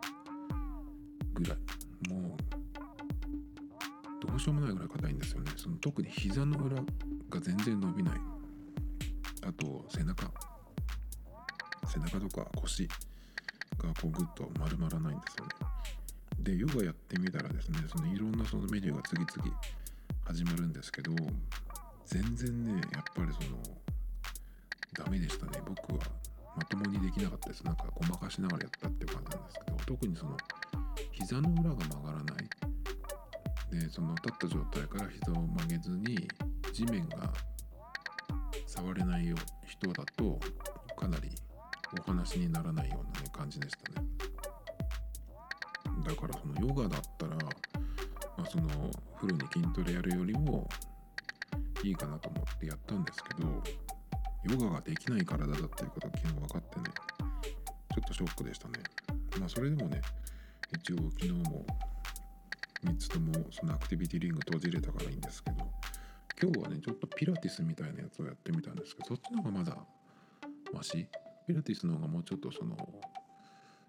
[1.35, 1.59] ぐらい。
[2.11, 5.53] もうどうしようもないぐらい硬いんですよね。
[5.57, 8.21] その特に膝の裏が全然伸びない。
[9.47, 10.31] あと背中。
[11.87, 12.89] 背中とか腰。
[13.79, 15.53] がこうグッと丸まらないんですよね。
[16.41, 19.61] でヨガやってみたらですねそのいろんなそのメニューが次々
[20.25, 21.13] 始まるんですけど
[22.07, 23.59] 全然ねやっぱりその
[24.93, 25.61] ダメでしたね。
[25.67, 26.05] 僕は
[26.57, 27.63] まともにできなかったです。
[27.65, 30.37] なんかごまかしながらやったっていう感じなんですけど特にその
[31.13, 32.49] 膝の裏が曲がらない。
[33.71, 36.29] でその立った状態から膝を曲げずに
[36.73, 37.33] 地面が
[38.67, 39.37] 触れないよ
[39.67, 40.39] 人だと
[40.97, 41.31] かなり
[42.01, 44.07] お話にならないような、ね、感じでしたね。
[46.07, 48.69] だからそのヨガだったら、まあ、その
[49.17, 50.69] フルに筋トレやるよりも
[51.83, 53.49] いいかなと思ってやったんですけど
[54.45, 56.85] ヨガができない体だっていうことが昨日分かってね
[57.95, 58.75] ちょっとショックでしたね。
[59.39, 60.01] まあそれでもね
[60.73, 61.67] 一応昨日も
[62.85, 65.57] 3つともそのアクティビティリング閉じれたからいいんですけど
[66.41, 69.77] 今日はねちょっとピラティスみたいなやつをやってみたんですけどそっちの方がまだ
[70.73, 71.09] マシ
[71.47, 72.77] ピラティスの方がもうちょっとその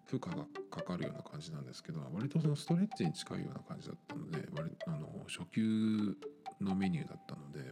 [0.06, 6.16] 負荷がかかるような感じなんですけど割とそのストレッチに近いような感じだったので割あの初級
[6.62, 7.72] のメニューだったので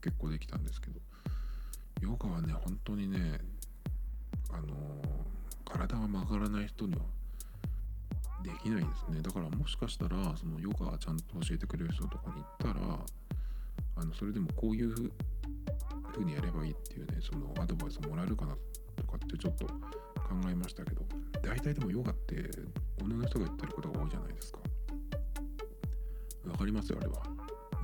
[0.00, 1.00] 結構できたんですけど
[2.00, 3.40] ヨガはね本当にね
[4.50, 5.02] あの
[5.64, 7.00] 体が曲がらない人には
[8.42, 9.22] できないんですね。
[9.22, 12.98] だからもしかしたらそのヨガちゃんと教えてくれる人とかに行ったら
[13.96, 14.94] あのそれでもこういう
[16.12, 18.58] 風にやればいいっていうねそのアドバイスもらえるかなと。
[18.58, 18.83] か
[19.34, 19.72] ってちょっと考
[20.48, 21.02] えましたけど
[21.42, 22.36] 大体でもヨガって
[23.02, 24.58] 女の人が言ってることが多いじゃないですか。
[26.46, 27.22] わかりますよあれは。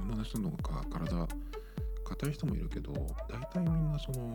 [0.02, 1.28] 女の人のか体
[2.04, 2.92] 硬い人もいるけど
[3.28, 4.34] 大体みんなその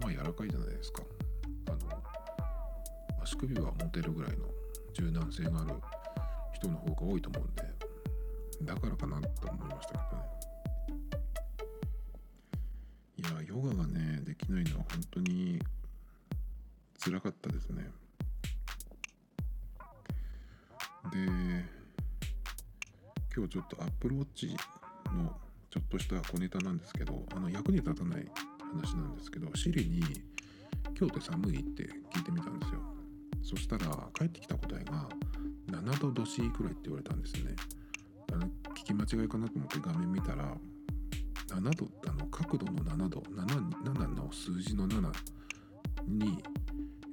[0.00, 1.02] まあ柔らかいじゃないですか。
[1.68, 2.02] あの
[3.22, 4.46] 足首は持てるぐらいの
[4.92, 5.74] 柔軟性がある
[6.52, 7.62] 人の方が多いと思うんで
[8.62, 10.33] だからかなと思いましたけどね。
[17.24, 17.90] かったですね
[21.10, 21.64] で
[23.34, 24.50] 今日ちょっと Apple Watch
[25.10, 25.32] の
[25.70, 28.26] ちょっとした小ネタなんですけどあの役に立たない
[28.58, 30.00] 話なんですけど Siri に
[30.98, 32.82] 「今日って寒い?」って聞いてみたんですよ
[33.42, 35.08] そしたら返ってきた答えが
[35.68, 37.56] 7度どしくらいって言われたんですね
[38.32, 40.54] あの聞き間違いかなと思って画面見たら
[41.48, 45.10] 7度あの角度の7度 7, 7の数字の7
[46.06, 46.42] に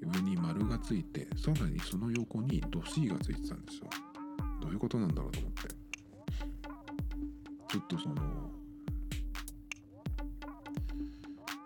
[0.01, 3.87] 上に丸がついてさらにその横にドシーがついてたんですよ。
[4.61, 5.67] どういうことなんだろうと思って。
[7.67, 8.15] ちょっとその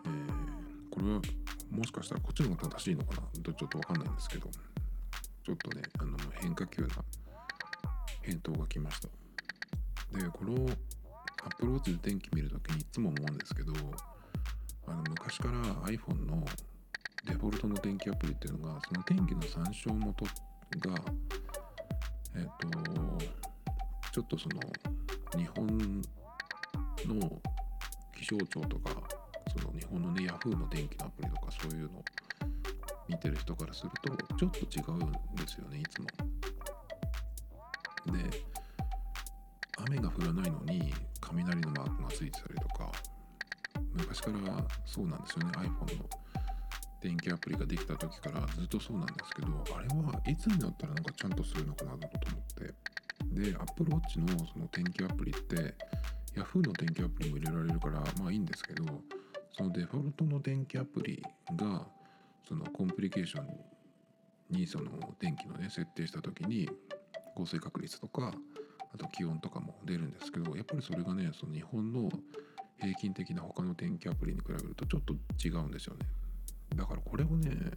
[0.06, 1.22] えー、これは
[1.72, 3.28] もしかしたらこっちの方が正しいのかな？
[3.34, 4.50] ちょっとわかんないんですけど。
[5.46, 6.90] ちょっとねあの変化球な
[8.24, 9.08] 返答が来ました。
[10.18, 10.54] でこの
[11.44, 13.72] アップローチで天気見るときにいつも思うんですけど
[14.88, 16.44] あの昔から iPhone の
[17.26, 20.32] デフォルトの天気アプリっていうのがその天気の参照元が
[22.36, 22.68] えっ、と
[24.12, 24.60] ちょっとその
[25.38, 26.02] 日本
[27.08, 27.42] の
[28.18, 28.92] 気象庁とか
[29.52, 32.04] その日本のね Yahoo の天気のアプリとかそういうの
[33.08, 36.08] 見てる人からするとちょっと違うんですよねいつも。
[38.14, 38.46] で
[39.88, 42.92] 雨が降らないのに雷のマークがついてたりとか
[43.94, 46.10] 昔からそうなんですよね iPhone の
[47.06, 52.10] 天気アプリができた時からずっとそうなんですけどあれはいつになったらなんかちゃんとするのかなと思っ
[52.56, 52.74] て。
[53.32, 55.76] で Apple Watch のその天気アプリって
[56.36, 58.84] Yahoo の天気アプリも入れられるからまあいいんですけど
[59.54, 61.24] そのデフォルトの天気アプリ
[61.56, 61.88] が
[62.48, 63.48] そのコンプリケーション
[64.50, 66.70] にその天気のね設定した時に
[67.36, 68.34] 降水確率とか
[68.94, 72.10] あと気温とかも出るんですけどやっぱりそれがねその日本の
[72.80, 75.14] 平均的な他の天気アプリに比べるとちょっと
[75.48, 76.06] 違うんですよね。
[76.76, 77.72] だからこれをね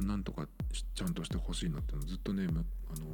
[0.00, 0.46] なんとか
[0.94, 3.04] ちゃんとしてほしいなってのずっとねあの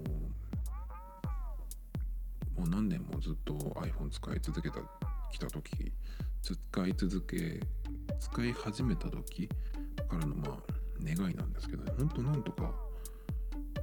[2.56, 4.80] もう何年もずっと iPhone 使い続けた
[5.32, 5.92] きた時
[6.42, 7.60] 使い続け
[8.18, 9.48] 使い始めた時
[10.08, 11.92] からのまあ願いなんですけどね。
[11.96, 12.72] ほんとなんとか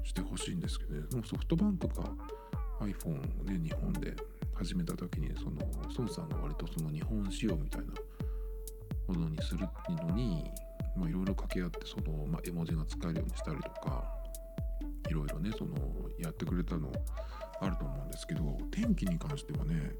[0.03, 1.07] してほしいんですけどね。
[1.09, 1.93] でもソフトバンクが
[2.81, 4.15] iPhone をね日本で
[4.53, 5.61] 始めた時にその
[5.97, 7.87] 孫さんが割とその日本仕様みたいな
[9.13, 9.67] ものにする
[10.07, 10.43] のにい
[10.99, 14.03] ろいろ掛け合ってその、まあ、絵文字が使えるようにしたりとか
[15.09, 15.75] いろいろねその
[16.19, 16.91] やってくれたの
[17.61, 19.91] あると思うんですけど天気に関してはね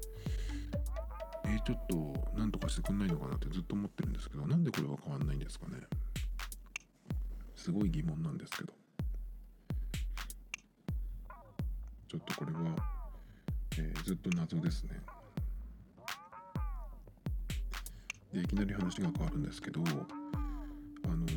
[1.44, 5.78] えー、ちょっとなんとかしてくんないのかなってずっと思ってるんですけどなんでこれは変わんないんですかね。
[7.56, 8.72] すごい疑問なんですけど。
[12.08, 12.60] ちょっとこれは、
[13.78, 15.00] えー、ずっと謎ですね。
[18.32, 21.30] でいきなり話が変わるんですけどあのー、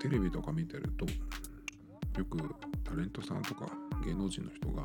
[0.00, 1.06] テレビとか見てると
[2.18, 2.38] よく
[2.84, 3.66] タレントさんとか
[4.04, 4.84] 芸能人の人が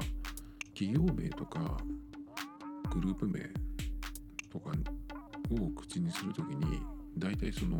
[0.74, 1.78] 企業名とか
[2.94, 3.40] グループ名
[4.50, 4.72] とか
[5.52, 6.82] を口にするときに
[7.18, 7.80] 大体その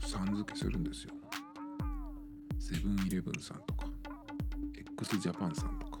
[0.00, 1.12] さん付けするんですよ。
[2.58, 3.86] セブンイレブンさんとか
[4.76, 5.98] x ジャパンさんとか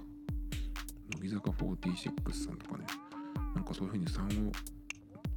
[1.20, 2.86] 乃木坂46さんとかね
[3.54, 4.52] なんかそういうふうに3を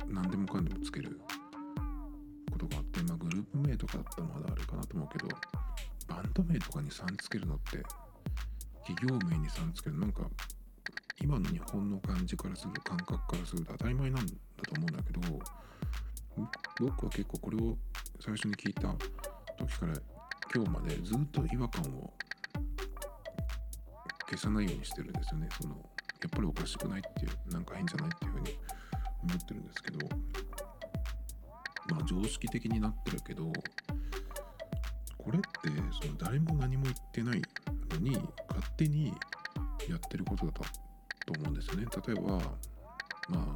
[0.10, 1.20] 何でもかんでもつける
[2.52, 5.28] ことがあってまあグループ名とかだったらまだあれかなと思うけど
[6.08, 7.84] バンド名とかに3つけるのって
[8.86, 10.24] 企業名に3つけるなんか
[11.22, 15.22] 今の日本の感じからすると感覚からすると当たり前なんだと思うんだけど
[16.80, 17.78] 僕は結構これを
[18.20, 18.96] 最初に聞いた
[19.58, 19.94] 時から
[20.54, 22.14] 今日までずっと違和感を
[24.30, 25.50] 消さないようにしてるんですよね。
[25.60, 28.69] そのやっぱりおかしくないっていうなんか変じゃないっていうふうに。
[29.24, 30.00] 思ってるんですけど
[31.92, 33.52] まあ常識的になってるけど
[35.18, 35.48] これって
[36.02, 37.42] その誰も何も言ってない
[37.92, 38.30] のに勝
[38.78, 39.08] 手に
[39.90, 40.64] やってることだと
[41.40, 41.86] 思うんですよね。
[42.08, 42.40] 例えばま
[43.32, 43.56] あ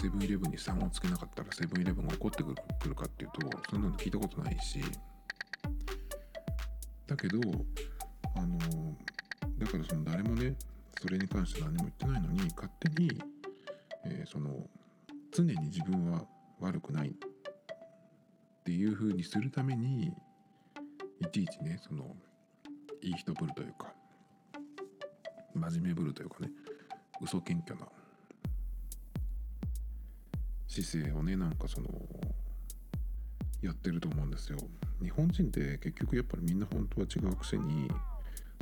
[0.00, 2.54] セブンイレブンに3をつけなかったらセブンイレブンが怒ってく
[2.88, 4.80] るかっていうとそんなの聞いたことないし。
[7.06, 7.38] だけど
[8.36, 8.58] あの
[9.58, 10.54] だからその誰もね
[11.00, 13.10] それに関して何も言ってないのに勝手に、
[14.06, 14.66] えーその
[15.34, 16.24] 常に自分は
[16.60, 17.12] 悪くないっ
[18.62, 20.12] ていう風にするために
[21.20, 22.14] いちいちねその
[23.02, 23.92] いい人ぶるというか
[25.54, 26.50] 真面目ぶるというかね
[27.20, 27.86] 嘘謙虚な
[30.68, 31.88] 姿勢をねなんかその
[33.60, 34.58] やってると思うんですよ。
[35.02, 37.90] 日本人って結局やっぱりみんな本当は違うくせに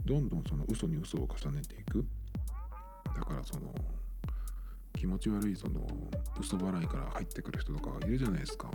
[0.05, 2.05] どんどんその嘘に嘘を重ねていく。
[3.23, 3.73] だからその
[4.95, 5.87] 気持ち悪いその
[6.41, 8.69] 嘘払いから入ってくる人とかいるじゃないですか。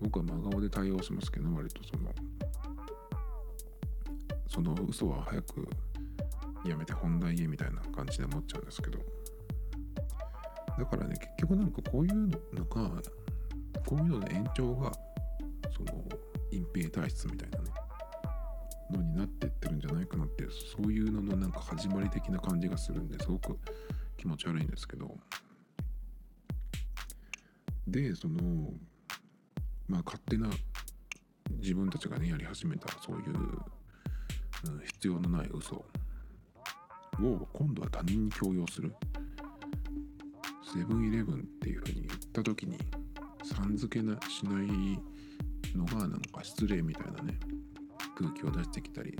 [0.00, 2.12] 僕は真顔で対応しますけど割とその
[4.48, 5.68] その嘘は早く
[6.66, 8.98] やめて本題へみたいな感じで思っちゃうんですけど。
[10.76, 12.90] だからね結局なんかこういうのが
[13.86, 14.90] こういうのの延長が
[15.70, 16.04] その
[16.50, 17.70] 隠蔽体質みたいなね
[18.90, 23.58] のになってってるんじゃないかなってそういうののなんか始まり的な感じがするんですごく
[24.16, 25.16] 気持ち悪いんですけど。
[27.86, 28.72] でその
[29.88, 30.48] まあ勝手な
[31.58, 35.84] 自分たちがねやり始めたそういう、うん、必要のない嘘を
[37.52, 38.94] 今度は他人に強要する。
[40.72, 42.76] セブンイレブンっていうふうに言った時に
[43.44, 44.98] さん付けなしない
[45.76, 47.38] のがなんか失礼みたいなね
[48.18, 49.16] 空気を出してきたり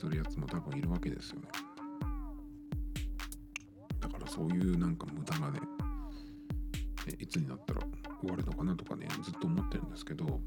[0.00, 1.48] するやつも多分いるわけですよね。
[4.00, 5.60] だからそういうなんか無駄がね
[7.18, 7.80] いつになったら
[8.20, 10.40] 終わるのかなとかねずっと思ってるんですけど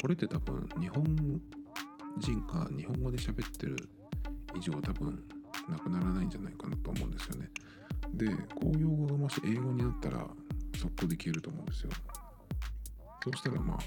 [0.00, 1.04] これって多分日本
[2.18, 3.76] 人か日本語で喋ってる
[4.56, 5.22] 以上多分
[5.68, 7.50] なくならないんじゃないかなと思うんですよね。
[8.14, 10.26] で公用語がもし英語になったら
[10.74, 11.90] 速攻で消えると思うんですよ。
[13.22, 13.78] そうしたらまあ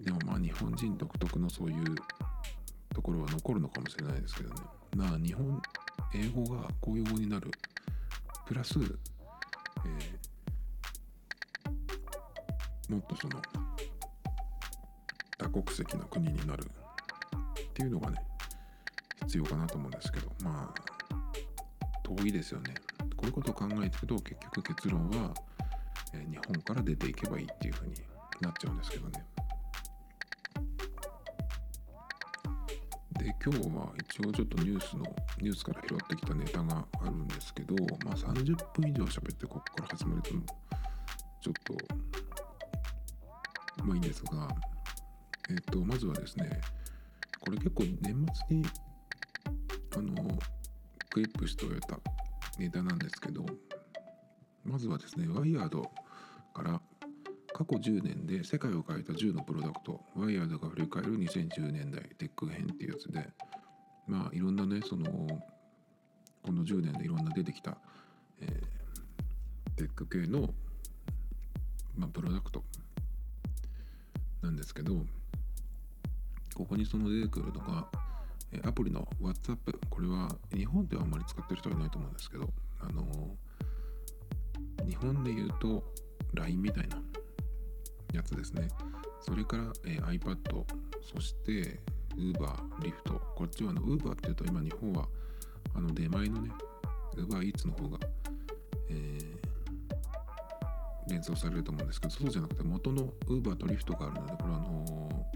[0.00, 1.96] でもまあ日本人独特のそういう
[2.94, 4.60] ところは残るのかもしれないですけどね。
[4.96, 5.60] まあ日本
[6.14, 7.50] 英語が公用語になる。
[8.46, 10.34] プラス、えー
[12.90, 13.40] もっとその
[15.38, 18.18] 多国籍の国になるっていうのがね
[19.22, 20.30] 必要かなと思うんですけど。
[20.42, 20.80] まあ
[22.02, 22.74] 遠いですよね。
[23.16, 25.34] こういうことを考えていくと結局結論は、
[26.12, 27.94] えー日本から出ていけばいいっていうふうに
[28.40, 29.24] なっちゃうんですけどね。
[33.24, 35.04] で今日は一応ちょっとニュースの
[35.40, 41.74] ニュースから拾ってきたネタがあるんですけどまあ30分以上喋ってここから始めるとちょっと
[43.82, 44.46] まあいいんですが
[45.48, 46.60] えっ、とまずはですね
[47.40, 48.66] これ結構年末に
[49.96, 50.38] あの
[51.08, 51.98] クリップしておいた
[52.58, 53.46] ネタなんですけど
[54.64, 55.90] まずはですねワイヤード
[57.54, 63.26] 過去10年で世界を変えた10のプロダクトワイヤードが振り返る2010年代テック編っていうやつで
[64.06, 65.06] まあいろんなねその
[66.42, 67.78] この10年でいろんな出てきた、
[68.42, 68.84] えー
[69.76, 70.50] テック系の、
[71.96, 72.62] まあ、プロダクト
[74.42, 75.04] なんですけど
[76.54, 77.88] ここにその出てくるのが
[78.64, 79.56] アプリの WhatsApp
[79.90, 82.48] これは日本ではあんまり使ってる人はいないと思うんですけど
[82.80, 83.02] あの
[84.86, 85.82] 日本で言うと
[86.34, 86.98] LINE みたいな
[88.16, 88.68] やつですね。
[89.20, 90.64] それから、えー iPad
[91.02, 91.80] そして
[92.16, 95.08] Uber、Lyft こっちはあの Uber っていうと今日本は
[95.74, 96.50] あの出前のね
[97.16, 97.98] Uber Eats の方が、
[98.90, 99.34] えー
[101.06, 105.26] 連想されると思うんですけどそうじゃなくて元の Uber と Lyft があるのでこれはあの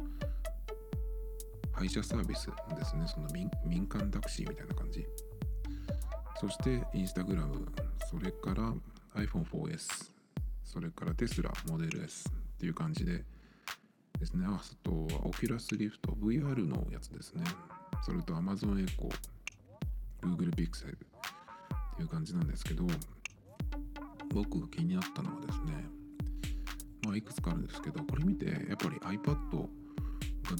[1.72, 3.04] 配車サービスですね。
[3.06, 5.06] その民民間タクシーみたいな感じ。
[6.40, 7.66] そしてインスタグラム。
[8.10, 8.72] それから
[9.14, 10.10] iPhone4S
[10.64, 13.24] それからテスラモデル S っていう感じで。
[14.18, 14.44] ですね。
[14.48, 17.44] あとはオキュラスリフト VR のやつですね。
[18.02, 19.08] それと Amazon Echo
[20.22, 20.96] Google Pixel っ
[21.96, 22.84] ていう感じなんですけど
[24.32, 25.84] 僕が気になったのはですね
[27.04, 29.38] まあいくつかあるんですけどこれ見てやっぱり iPad が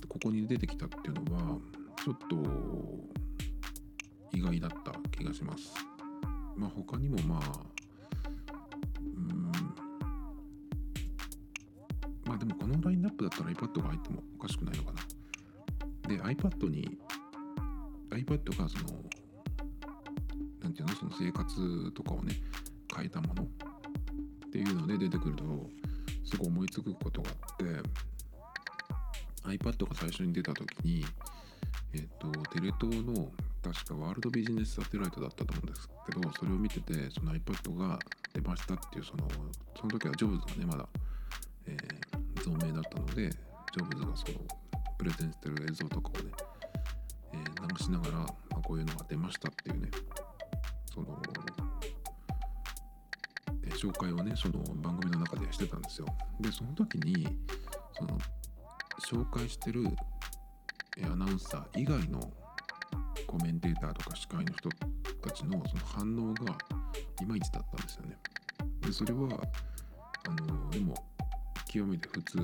[0.08, 1.58] ここに出てきたっていうのは
[2.04, 2.36] ちょっと
[4.32, 5.74] 意外だった気がします。
[6.56, 7.67] まあ他にもまあ
[13.28, 15.00] だったら iPad が入ってもおかしくないのかな。
[16.08, 16.98] で iPad に
[18.10, 19.04] iPad がその
[20.62, 20.94] なんていうの？
[20.94, 22.34] その生活とかをね
[22.94, 23.46] 変えたものっ
[24.50, 25.44] ていうので出てくると
[26.24, 27.64] すごい思いつくことがあって
[29.44, 31.04] iPad が最初に出た時に
[31.94, 33.30] えっ、とテレ東の
[33.62, 37.98] 確かワールドビジネスサテライトだったと思うんですけどそれを見ててその iPad が
[38.34, 39.28] 出ましたっていうその
[39.78, 40.88] その時はジョブズがねまだ、
[42.48, 44.38] 存命だったのでジョブズがその
[44.96, 46.30] プレゼンしてる映像とかをね、
[47.34, 48.26] えー、流しながら、ま
[48.56, 49.90] あ、こういうのが出ましたっていうね
[50.92, 51.22] その、
[53.64, 56.06] えー、紹介をねその番組の中でしてたんですよ
[56.40, 57.26] でその時に
[57.92, 58.18] その
[59.24, 59.84] 紹介してる
[61.04, 62.20] アナウンサー以外の
[63.26, 64.68] コメンテーターとか司会の人
[65.20, 66.56] たちのその反応が
[67.22, 68.16] いまいちだったんですよね。
[68.80, 69.28] でそれは
[70.26, 71.07] あのでも
[71.68, 72.38] 極めて普通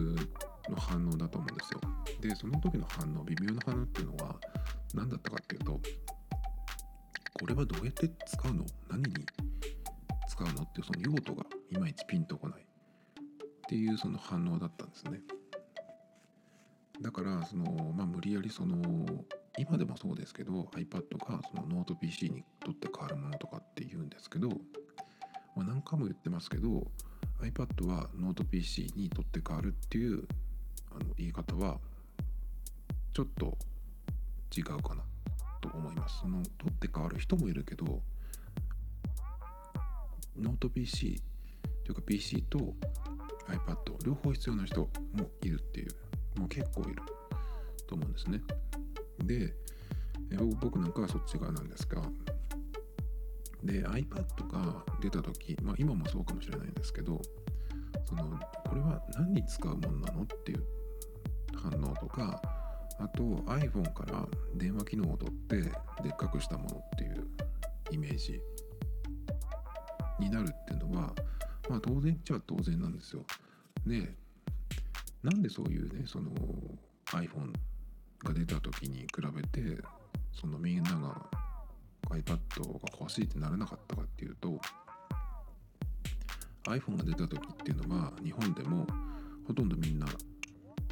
[0.68, 1.80] の反応だと思うんですよ。
[2.20, 4.36] でその時の反応微妙な反応っていうのは
[4.94, 5.80] 何だったかっていうと
[7.40, 8.64] これはどうやって使うの？
[8.88, 9.26] 何に
[10.28, 10.62] 使うの？
[10.62, 12.64] っていうその用途がいまいちピンとこないっ
[13.68, 15.20] ていうその反応だったんですね。
[17.02, 17.64] だからその
[17.96, 18.76] まあ無理やりその
[19.58, 26.86] 今でもそうですけど iPad がそのノート PC にとって変わるものとかって言うんですけど、まあ、何回も言ってますけど
[27.44, 30.26] iPad はノート PC にとって変わるっていう
[30.90, 31.78] あの言い方は
[33.12, 33.56] ちょっと
[34.56, 35.02] 違うかな
[35.60, 36.20] と思います。
[36.20, 38.00] その取って変わる人もいるけど
[40.38, 41.22] ノート PC
[41.84, 42.58] というか PC と
[43.48, 44.88] iPad 両方必要な人も
[45.42, 47.02] いるっていうもう結構いる
[47.86, 48.40] と思うんですね。
[49.22, 49.54] で
[50.60, 52.02] 僕なんかはそっち側なんですが
[53.64, 57.20] で iPad が出た時、まあ、今もそうかもしれないんですけど
[58.06, 60.64] そのこれは何に使うもんなのっていう
[61.54, 62.40] 反応とか
[62.98, 65.70] あと iPhone から電話機能を取ってで
[66.12, 67.26] っかくしたものっていう
[67.90, 68.40] イメージ
[70.20, 71.12] になるっていうのは
[71.68, 73.22] まあ当然っちゃ当然なんですよ。
[73.86, 74.14] で
[75.22, 76.30] なんでそういうねその
[77.06, 77.52] iPhone
[78.22, 79.82] が出た時に比べて
[80.32, 81.26] そのみんなが
[82.10, 82.38] iPad が
[83.00, 84.60] 欲しいってならなかったかっていうと
[86.66, 88.86] iPhone が出た時っていうのは日本でも
[89.46, 90.06] ほとんどみんな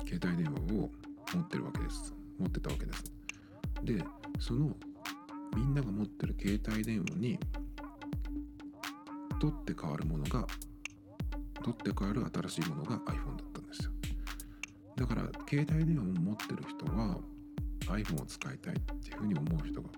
[0.07, 0.91] 携帯電話を
[1.35, 2.15] 持ってるわけです。
[2.39, 3.05] 持ってたわけです。
[3.83, 4.05] で
[4.39, 4.77] その
[5.57, 7.39] みんなが持ってる携帯電話に
[9.41, 10.47] 取って変わるものが
[11.63, 13.93] 取って変わる新しいものが iPhone だったんですよ。
[14.97, 17.19] だから携帯電話を持ってる人は
[17.87, 19.89] iPhone を使いたいっていうふうに思う人が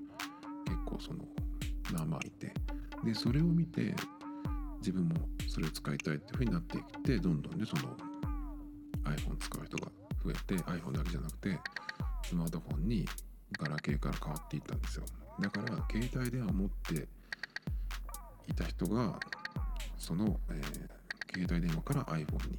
[0.65, 1.21] 結構その
[1.93, 2.53] まあまあいて
[3.05, 3.95] でそれを見て
[4.79, 5.17] 自分も
[5.49, 7.95] それを使いたいっていうふうになってきてどんどんねその
[9.05, 9.91] iPhone 使う人が
[10.25, 11.59] 増えて iPhone だけじゃなくて
[12.25, 13.07] スマートフォンに
[13.59, 15.05] ガラケーから変わっていったんですよ。
[15.41, 17.09] だから携帯電話を持って
[18.49, 19.19] いた人が
[19.99, 22.59] その、えー、携帯電話から iPhone に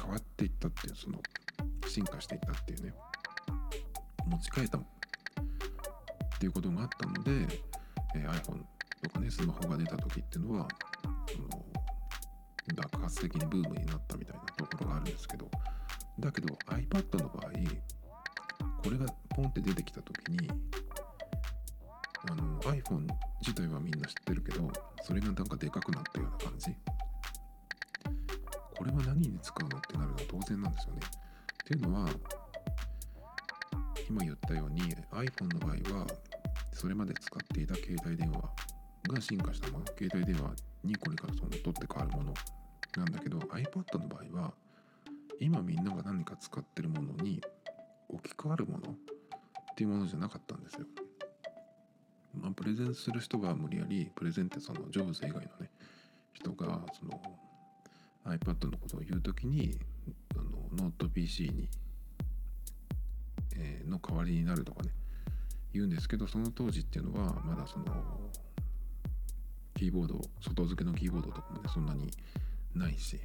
[0.00, 1.18] 変わっていったっていうその
[1.86, 2.94] 進化していったっていうね
[4.26, 4.78] 持ち替えた
[6.40, 7.60] っていうことがあったので、
[8.14, 8.62] えー、iPhone
[9.02, 10.68] とかねスマホが出た時っていうのは
[11.30, 11.48] その
[12.74, 15.50] 爆発的にブームになったみたいなところがあるんですけど
[16.18, 17.50] だけど iPad の場合
[18.82, 19.04] これが
[19.36, 20.50] ポンって出てきた時に
[22.30, 23.06] あの iPhone
[23.42, 24.72] 自体はみんな知ってるけど
[25.02, 26.74] それがなんかでかくなったような感じ
[28.78, 31.00] これは何に使うのってなるのは当然なんですよね。
[31.04, 32.08] っていうのは
[34.08, 34.80] 今言ったように
[35.12, 36.06] iPhone の場合は
[36.80, 38.40] それまで使っていた携帯電話
[39.06, 42.34] が進化したもの携帯電話にこれからその取って変わるもの
[42.96, 44.54] なんだけど iPad の場合は
[45.38, 47.42] 今みんなが何か使ってるものに
[48.08, 48.94] 置き換わるものっ
[49.76, 50.86] ていうものじゃなかったんですよ。
[52.34, 55.70] まあ、プレゼンする人は無理やりプレゼンってそのジョブズ以外のね
[56.32, 57.20] 人がその
[58.24, 59.78] iPad のことを言う時に
[60.34, 61.68] あのノート PC に、
[63.54, 64.92] え、の代わりになるとかね
[65.72, 67.84] 言うんですけどその当時っていうのはまだその
[69.74, 72.10] キーボード外付けのキーボードとかもねそんなに
[72.74, 73.20] ないし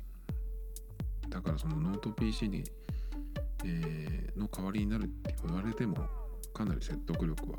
[1.30, 2.64] だからそのノート PC に、
[3.66, 5.98] えー、の代わりになるって言われても
[6.54, 7.58] かなり説得力は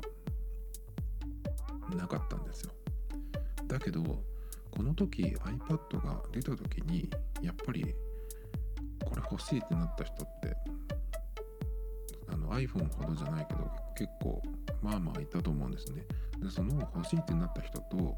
[1.95, 2.71] なかったんですよ。
[3.67, 4.01] だけど
[4.71, 7.09] この時 iPad が出た時に
[7.41, 7.83] やっぱり
[9.05, 10.55] これ欲しいってなった人って
[12.29, 14.41] あの iPhone ほどじゃないけど結構
[14.81, 16.03] まあまあいたと思うんですね。
[16.39, 18.15] でその欲しいってなった人と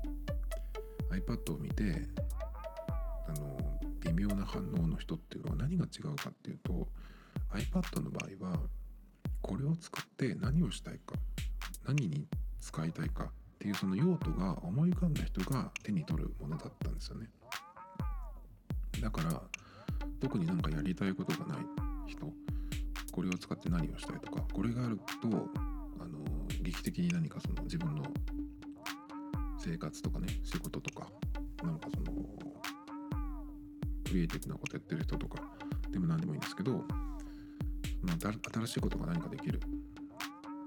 [1.12, 2.04] iPad を見て
[3.28, 3.58] あの
[4.02, 6.88] 微妙な反応の人っていうのは何が違うかっていうと
[7.54, 8.60] iPad の場合は
[9.42, 11.16] これを使って何をしたいか
[11.86, 12.28] 何に
[12.60, 13.28] 使いたいかっ
[13.60, 17.28] ていうその用途が思い浮かんだ人が手に取るものだったんですよね。
[19.02, 19.42] だから
[20.20, 21.58] 特になんかやりたいことがない
[22.08, 22.32] 人
[23.12, 25.28] これを使って何をしたいとかこれがあると
[26.00, 26.20] あの
[26.62, 28.04] 劇的に何かその自分の
[29.60, 31.10] 生活とかね仕事とか
[31.64, 32.18] なんかその
[34.06, 35.44] クリエイティブなことやってる人とか
[35.92, 36.84] でも何でもいいんですけど、
[38.02, 39.60] まあ、新しいことが何かできるっ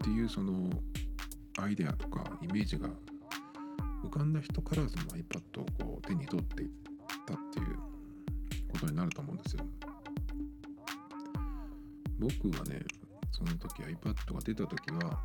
[0.05, 0.71] ていうその
[1.59, 2.89] アイデアとかイメージが
[4.05, 6.71] 浮かんだ人からその iPad をこう手に取っていっ
[7.27, 7.77] たっていう
[8.73, 9.65] ことになると思うんですよ。
[12.23, 12.81] 僕はね
[13.33, 15.19] その時 iPad が出た時は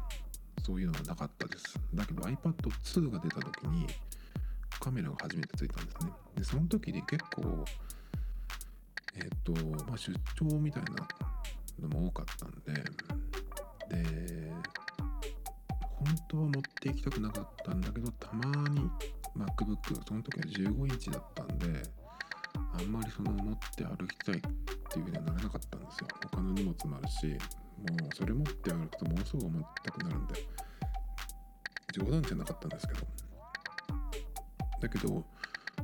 [0.66, 1.80] そういうのはなかったです。
[1.94, 3.88] だけど iPad2 が出た時に
[4.80, 6.12] カメラが初めてついたんですね。
[6.36, 7.64] でその時に結構
[9.16, 9.52] えっ、と
[9.86, 11.08] まあ出張みたいな
[11.80, 12.84] のも多かったんで
[14.04, 14.54] で
[15.98, 18.90] 本当は持っていきたくなかったんだけどたまに
[19.36, 19.78] MacBook
[20.08, 21.84] その時は15インチだったんで
[22.80, 24.42] あんまりその持って歩きたいっ
[24.90, 25.67] ていうふうにはならなかった
[26.38, 30.36] 他の荷物もあるしもうそれ持って歩くとものすごく重たくなるんで
[31.94, 33.00] 冗談じゃなかったんですけど。
[34.80, 35.26] だけど、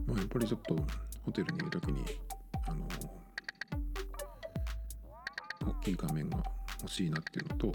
[0.06, 0.76] まあ、やっぱりちょっと
[1.24, 2.06] ホテルにいる時に
[2.68, 2.88] あの
[5.66, 6.38] 大きい画面が
[6.82, 7.72] 欲しいなっていうのと、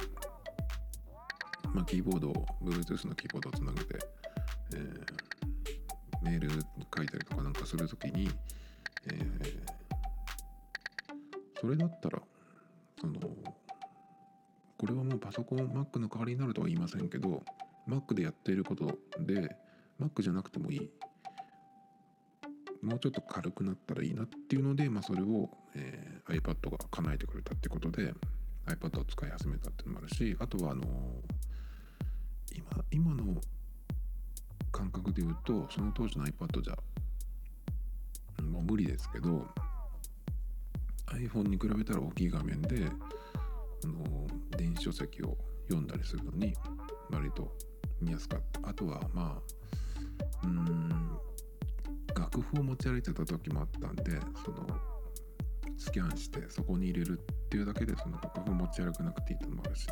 [1.74, 3.98] まあ、キーボードを Bluetooth のキーボードをつなげて、
[4.74, 6.48] えー、メール
[6.96, 8.30] 書いたりとかなんかする時に、
[9.06, 9.20] えー、
[11.60, 12.20] それだったら
[13.00, 13.20] その
[15.18, 17.42] パソコン Mac の代わりになるとは言いませんけど
[17.88, 19.56] Mac でやっていることで
[20.00, 20.90] Mac じゃなくてもいい。
[22.82, 28.14] もうちょっと軽くなったらいいなっていうので、まあ、それを、えー、iPad が叶えてくれたってことで
[28.66, 30.86] iPad を使い始めたっていうのもあるしあとはあのー、
[32.54, 33.40] 今今の
[34.70, 36.76] 感覚で言うとその当時の iPad じゃ
[38.42, 39.46] もう無理ですけど
[41.06, 42.86] iPhone に比べたら大きい画面で
[43.84, 43.94] あの
[44.58, 45.38] 電子書籍を
[45.68, 46.54] 読んだりするのに
[47.10, 47.56] 割と
[48.00, 48.68] 見やすかった。
[48.68, 49.40] あとはま
[50.42, 51.18] あうん
[52.14, 54.66] 楽譜を持ち歩いてた時もあったんでその
[55.76, 59.86] スキャンしてそこに入れるっていうだけでその楽譜を持ち歩かなくていいっていうのもあるし。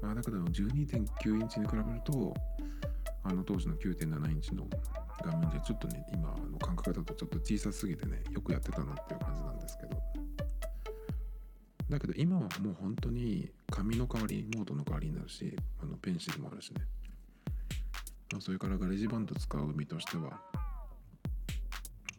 [0.00, 2.34] まあだけど12.9インチに比べると
[3.24, 4.64] あの当時の9.7インチの
[5.24, 9.98] 画面じゃちょっとね今の感覚だとちょっと小さすぎてねよくやってたなっていう感じなんですけど。
[11.90, 16.80] だけど今はもう本当に紙の代わりノートの代わりになるしあのペンシルもあるしね、
[18.32, 20.40] ま、それから GarageBand 使う身としては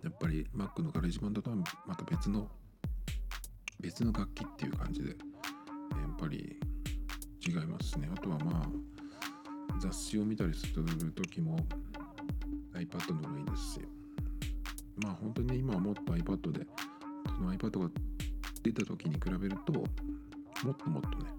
[0.02, 2.48] やっぱり Mac のガレージバンドとはまた別の
[3.82, 5.18] 別の楽器っていう感じでやっ
[6.18, 6.58] ぱり
[7.46, 8.10] 違いますね。
[8.14, 11.58] あとはまあ雑誌を見たりする時も
[12.74, 13.82] iPad の方がいいですし。
[15.02, 16.68] まあ本当に今はもっと iPad で
[17.36, 17.90] その iPad が
[18.64, 19.84] 出た時に比べるとも
[20.72, 21.32] っともっとね、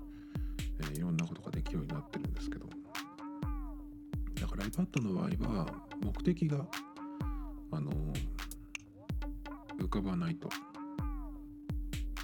[1.74, 2.66] ようになってるんですけど。
[4.40, 5.66] だから iPad の場合は
[6.02, 6.66] 目的が
[7.72, 7.92] あの
[9.78, 10.48] 浮かばないと。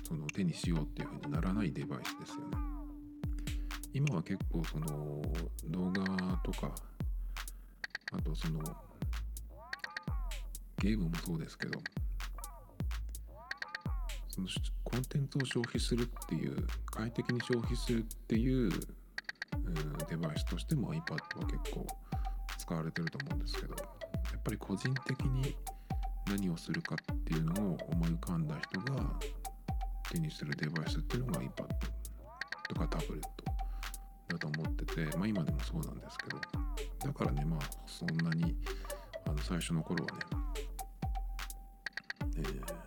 [0.07, 2.57] その手にしようっていうふうにならないデバイスですよね。
[3.93, 4.87] 今は結構その
[5.69, 6.73] 動画とか
[8.13, 8.61] あとその
[10.79, 11.81] ゲームもそうですけど
[14.29, 14.49] その
[14.85, 18.71] コンテンツを消費するっていう快適に消費するっていう、
[20.09, 21.87] デバイスとしても iPad は結構
[22.59, 25.57] 使われてると思うんですけどやっぱり個人的に
[26.27, 29.03] 何をするかっていうのを思い浮かんだ人が
[30.11, 31.49] 手にするデバイスっていうのが iPad
[32.69, 33.29] とかタブレット
[34.29, 36.39] だと思ってて、まあ、今でもそうなんですけど
[37.07, 38.57] だからねまあそんなに
[39.27, 40.19] あの最初の頃はね、
[42.39, 42.87] えー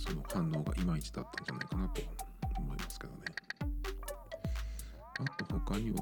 [0.00, 2.00] その反応がいまいちだったんじゃないかなと。
[5.70, 5.98] 他には、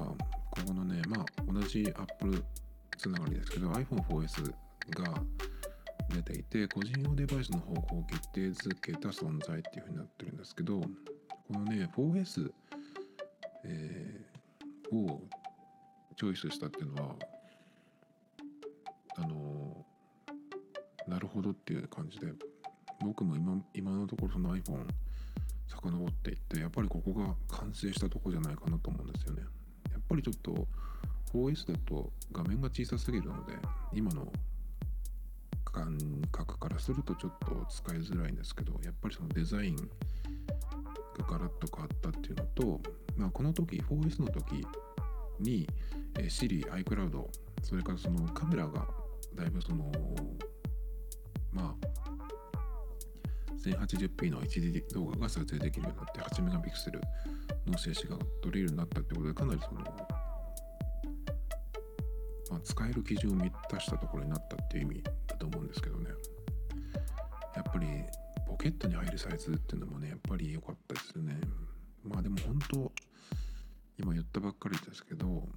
[0.49, 2.43] ここのね、まあ同じ Apple
[2.97, 4.51] つながりですけど iPhone4S
[4.89, 5.21] が
[6.09, 10.87] 出ていて個人用デバイスの方向を決定づけた存在っていうふうになってるんですけどこ
[11.51, 12.51] のね 4S、
[13.63, 15.21] えー、を
[16.17, 17.15] チョイスしたっていうのは
[19.17, 19.85] あの
[21.07, 22.33] なるほどっていう感じで
[23.01, 24.87] 僕も今今のところその iPhone
[25.67, 29.43] 遡っていってやっぱりここが完成したとこじゃないかなと思うんですよね。
[30.09, 30.67] ぱりちょっと
[31.33, 33.53] 4S だと画面が小さすぎるので
[33.93, 34.31] 今の
[35.63, 35.97] 感
[36.31, 39.83] 覚からするとちょっと使いづらいんですけどやっぱりそのデザインが
[41.29, 42.81] ガラッと変わったっていうのと、
[43.15, 44.65] まあ、この時 4S の時
[45.39, 45.67] に、
[46.17, 47.25] え Siri、iCloud
[47.61, 48.87] それからそのカメラが
[49.35, 49.91] だいぶその
[51.51, 52.09] まあ
[53.63, 57.01] 1080p の HD 動画が撮影できるようになって8メガピクセル
[57.67, 59.78] の精子が取れるようになったってことでかなりその、
[62.59, 66.09] あ、使える基準を満たしたところになったっていう意味だと思うんですけどね。
[67.55, 67.87] やっぱり
[68.47, 71.39] ポケットに入るサイズっていうのもねやっぱり良かったですよね。
[72.03, 72.91] まあでも本当
[73.97, 75.47] 今言ったばっかりですけど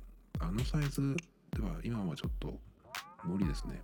[0.41, 1.17] あのサイズ
[1.57, 2.59] では今はちょっと
[3.25, 3.81] 無理ですね。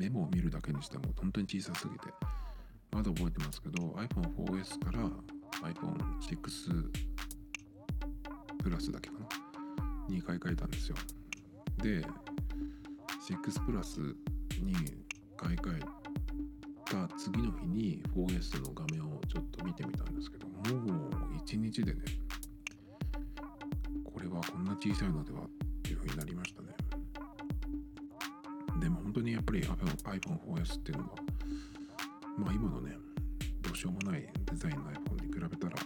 [0.00, 2.08] メモを見るだけにしても本当に小さすぎて。
[2.92, 5.00] まだ覚えてますけど iPhone4S から
[5.68, 6.90] iPhone6
[8.62, 9.26] プラスだけかな？
[10.08, 10.96] に買いたんですよ。
[11.78, 12.04] で
[13.24, 14.00] 6プラス
[14.62, 14.74] に
[15.36, 15.80] 買い替え
[16.84, 21.10] た次の日に 4S の画面をちょっと見てみたんですけどもう
[21.44, 22.00] 1日でね
[24.04, 25.48] これはこんな小さいのではっ
[25.82, 26.68] ていう風になりましたね。
[28.80, 31.10] でも本当にやっぱり iPhone4S っていうのは
[32.38, 32.96] まあ今のね
[33.62, 35.76] どうしようもないデザインの iPhone に比べたら、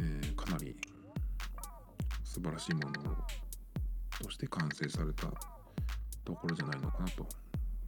[0.00, 0.76] えー、かなり
[2.24, 3.00] 素晴らしいものと
[4.38, 5.26] して完成された
[6.24, 7.26] ところじゃないのかなと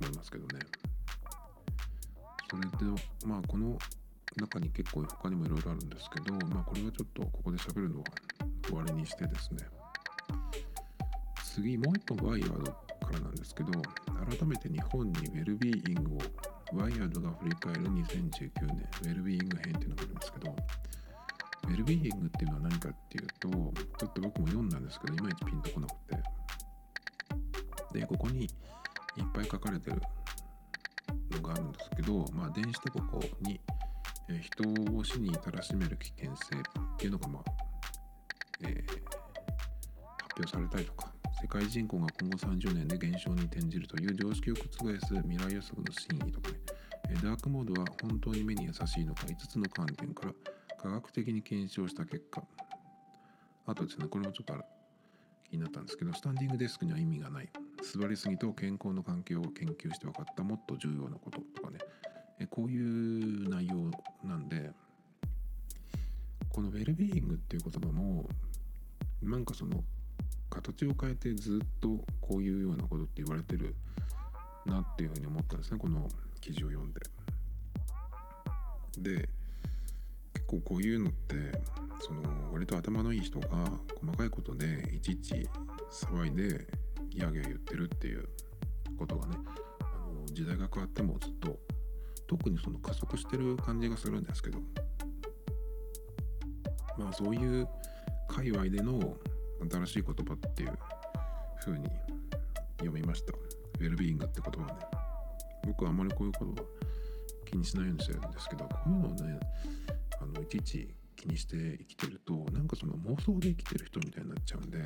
[0.00, 0.58] 思いますけどね。
[2.50, 3.78] それでまあこの
[4.36, 8.04] 中に結構他にもいろいろあるんですけどまあこれはちょっとここで喋るのは
[8.66, 9.60] 終わりにしてですね。
[11.54, 16.18] 次もう一本ワイヤードからなんですけど改めて日本にウェルビーイングを
[16.72, 20.56] ワイヤードが振り返る2019年ウェルビーイング編っていうのがあるんですけど
[21.64, 26.39] ウェルビーイングっていうのは何かっていうとちょっと僕も読んだんですけどいまいちピンとこなくて。
[27.92, 28.48] でここにいっ
[29.34, 30.00] ぱい書かれてる
[31.30, 33.60] のがあるんですけどまあ電子タバコに
[34.40, 34.62] 人
[34.96, 37.42] を死に至らしめる危険性っていうのがまあ、
[38.62, 41.12] えー、発表されたりとか
[41.42, 44.58] 世界人口が今後30年で減少に転じるという常識を覆
[45.06, 46.50] す未来予測の真意とか
[47.10, 50.32] ね、ダークモードは本当に目に優しいのか5つの観点から
[50.80, 52.42] 科学的に検証した結果
[53.66, 54.54] あとですねこれもちょっと
[55.50, 57.48] 気になったんですけどスタンディングデスクには意味がない。
[57.82, 61.78] 座りすぎと健康の関係を研究して分かったもっと重要なこととかね
[62.38, 63.90] えこういう内容
[64.24, 64.70] なんで
[66.48, 68.28] このウェルビーイングっていう言葉も
[69.22, 69.82] なんかその
[70.48, 71.88] 形を変えてずっと
[72.20, 73.74] こういうようなことって言われてる
[74.66, 76.08] なっていうふうに思ったんですねこの
[76.40, 77.00] 記事を読んで。
[78.98, 79.28] で
[80.34, 81.60] 結構こういうのって
[82.00, 83.48] その割と頭のいい人が
[84.00, 85.48] 細かいことでいちいち
[85.90, 86.66] 騒いで
[87.10, 88.28] ギャーギャー言ってるっていう
[88.98, 89.36] ことがね
[89.80, 91.58] あの時代が変わってもずっと
[92.26, 94.58] 特にその加速してる感じがするんですけど
[96.96, 97.68] まあそういう
[98.28, 99.16] 界隈での
[99.68, 100.78] 新しい言葉っていう
[101.64, 101.88] 風に
[102.78, 103.32] 読みました。
[103.32, 104.78] ウェルビーイングって言葉ね。
[105.66, 106.68] 僕はあまりこういうことは
[107.46, 109.40] 気にしないようにしてるんですけど、こういうのをね、
[110.20, 114.78] あのいちいち気にして生きてると、なんかその妄想で生きてる人みたいになっちゃうんで、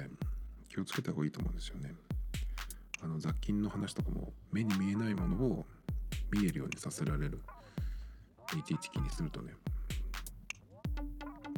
[0.69, 1.95] 気をつけた方がいいと思うんですよね。
[3.05, 5.67] あの雑菌の話とかも目に見えないものを
[6.33, 7.39] 見えるようにさせられる。
[8.59, 9.53] いちいち気にするとね。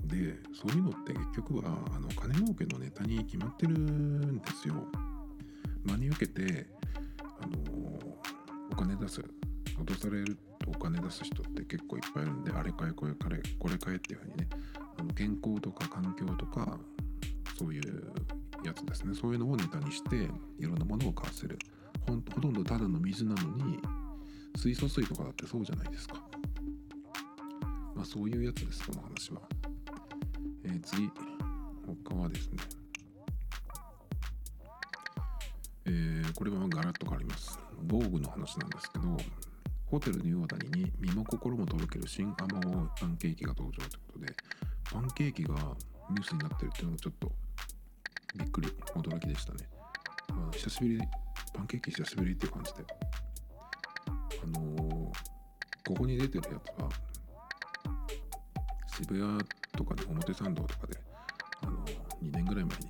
[0.04, 4.74] でそういうのって結局はあの金儲けのネタに決まってるんですよ。
[5.84, 6.66] 真に受けて
[7.40, 7.58] あの
[8.72, 9.20] お金出す
[9.78, 14.48] 脅されるとお金出す人って結構いっぱいいるんであれ買えこれ買えこれ買えっていうふうにね
[14.98, 16.78] あの健康とか環境とか
[17.56, 18.12] そういう
[18.64, 20.28] やつですねそういうのをネタにして
[20.58, 21.58] いろんなものを買わせる。
[22.06, 23.78] ほほとんどただの水なのに
[24.56, 26.14] 水素水とかだってそうじゃないですか。
[27.94, 29.40] まあそういうやつですこの話は。
[30.64, 31.10] えー、次。
[32.04, 32.58] 他はですね。
[35.84, 37.58] えー、これはガラッと変わります。
[37.84, 39.16] 防具の話なんですけど
[39.86, 44.32] ホテルニューオーダニに身も心もとろける新アマオパンケーキが登場ということで
[44.90, 45.54] パンケーキが
[46.10, 47.32] ニュースになってるっていうのがちょっと
[48.34, 49.68] びっくり驚きでしたね、
[50.56, 50.98] 久しぶり
[51.52, 52.84] パンケーキ久しぶりっていう感じで。
[54.08, 54.86] あのー、
[55.86, 56.88] ここに出てるやつは
[58.96, 59.38] 渋谷
[59.72, 60.98] とかね表参道とかで
[61.62, 61.84] あの
[62.22, 62.86] 2年ぐらい前に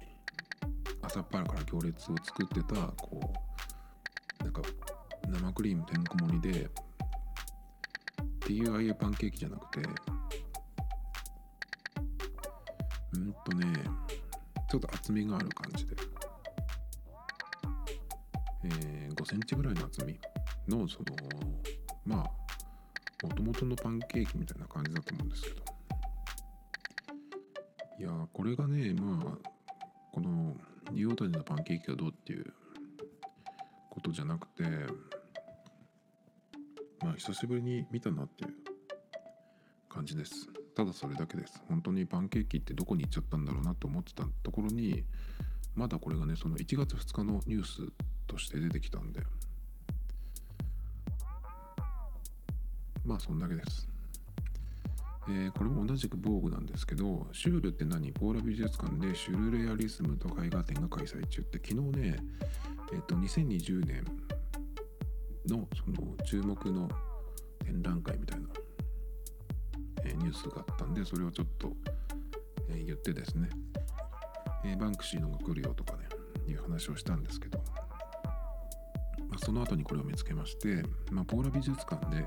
[1.03, 3.33] 朝っぱらから行列を作ってたこ
[4.41, 4.63] うなんか
[5.29, 6.69] 生クリームてんこ盛りでっ
[8.41, 9.89] ていうああいうパンケーキじゃなくて
[13.15, 13.67] うんとね
[14.71, 15.97] ちょっと厚みがある感じで、
[19.29, 20.17] センチぐらいの厚み。
[20.69, 21.07] のその
[22.05, 25.57] まあもともとのパンケーキみたいな感じだと思うんですけど。
[27.99, 29.49] いやこれがねまあ
[30.13, 30.57] この
[30.93, 32.53] ニューオータニのパンケーキがどうっていう
[33.91, 34.63] ことじゃなくて
[37.03, 38.55] まあ久しぶりに見たなっていう
[39.89, 40.49] 感じです。
[40.77, 41.61] ただそれだけです。
[41.69, 45.05] 本当にパンケーキってどこに行っちゃったんだろうなと思ってたところに
[45.75, 49.23] まだこれがねその1月2日のニュースとして出てきたんで。
[53.05, 53.89] まあそんだけです。
[55.29, 58.13] えー、これも同じく防具なんですけど、シュールって何？
[58.13, 62.17] ポーラ美術館でシュルレアリスムと絵画展が開催中って昨日ね、
[62.93, 64.05] えっ、と2020年
[65.49, 66.89] のその注目の
[67.65, 68.49] 展覧会みたいな、
[70.05, 71.73] えー、ニュースがあったんでそれをちょっと、
[72.71, 73.49] え、言ってですね、
[74.65, 76.09] え、バンクシーのが来るよとかね
[76.49, 77.61] いう話をしたんですけど、
[79.47, 80.83] その後にこれを見つけまして、
[81.13, 82.27] まあ、ポーラ美術館で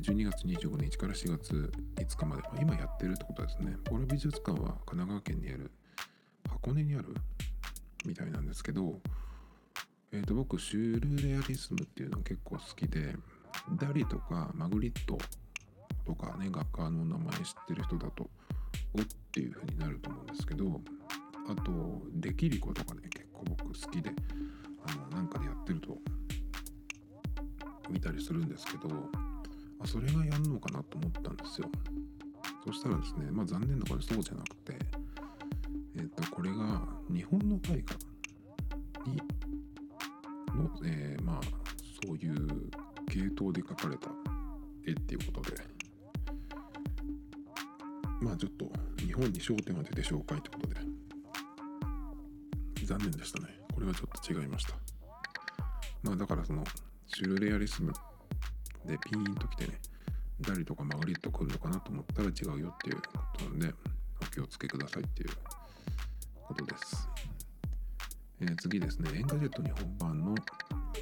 [0.00, 3.76] 12月25日から4月5日まで、まあ、今やってるってことですね。
[3.84, 5.70] ポーラ美術館は神奈川県にある
[6.50, 7.14] 箱根にある
[8.04, 8.98] みたいなんですけど、
[10.10, 13.14] えー、と僕シュールレアリスムっていうの結構好きで
[13.76, 15.16] ダリとかマグリット
[16.04, 18.28] とかね画家の名前知ってる人だと
[18.92, 20.80] おっていう風になると思うんですけど
[21.48, 21.70] あと
[22.12, 24.10] デキリコとかね結構僕好きで
[24.84, 25.96] あのなんかでやってると
[27.90, 28.88] 見たりするんですけど
[29.80, 31.68] あそれがやんのかなと思ったんですよ。
[32.64, 34.78] そしたらですねまあ残念なこれそうじゃなくて
[35.96, 36.80] えっ、ー、とこれが
[37.10, 37.96] 日本の絵画
[39.06, 39.16] に
[40.54, 41.40] の、えー、まあ
[42.06, 42.70] そういう
[43.10, 44.08] 系統で描かれた
[44.86, 45.56] 絵っていうことで
[48.20, 48.66] まあちょっと
[48.98, 50.76] 日本に焦点を当てて紹介ってことで
[52.84, 53.48] 残念でしたね。
[53.74, 54.74] これはちょっと違いました。
[56.02, 56.62] まあだからその
[57.06, 57.92] シュルレアリスム。
[58.84, 59.80] でピーンときてね。
[60.40, 63.02] ダリとかマグリット来るのかなと思ったら違うよっていうこ
[63.38, 63.72] となんで
[64.20, 65.30] お気をつけくださいっていう。
[66.44, 67.08] ことです、
[68.40, 69.18] えー、次ですね。
[69.18, 70.34] Engadget 日本版の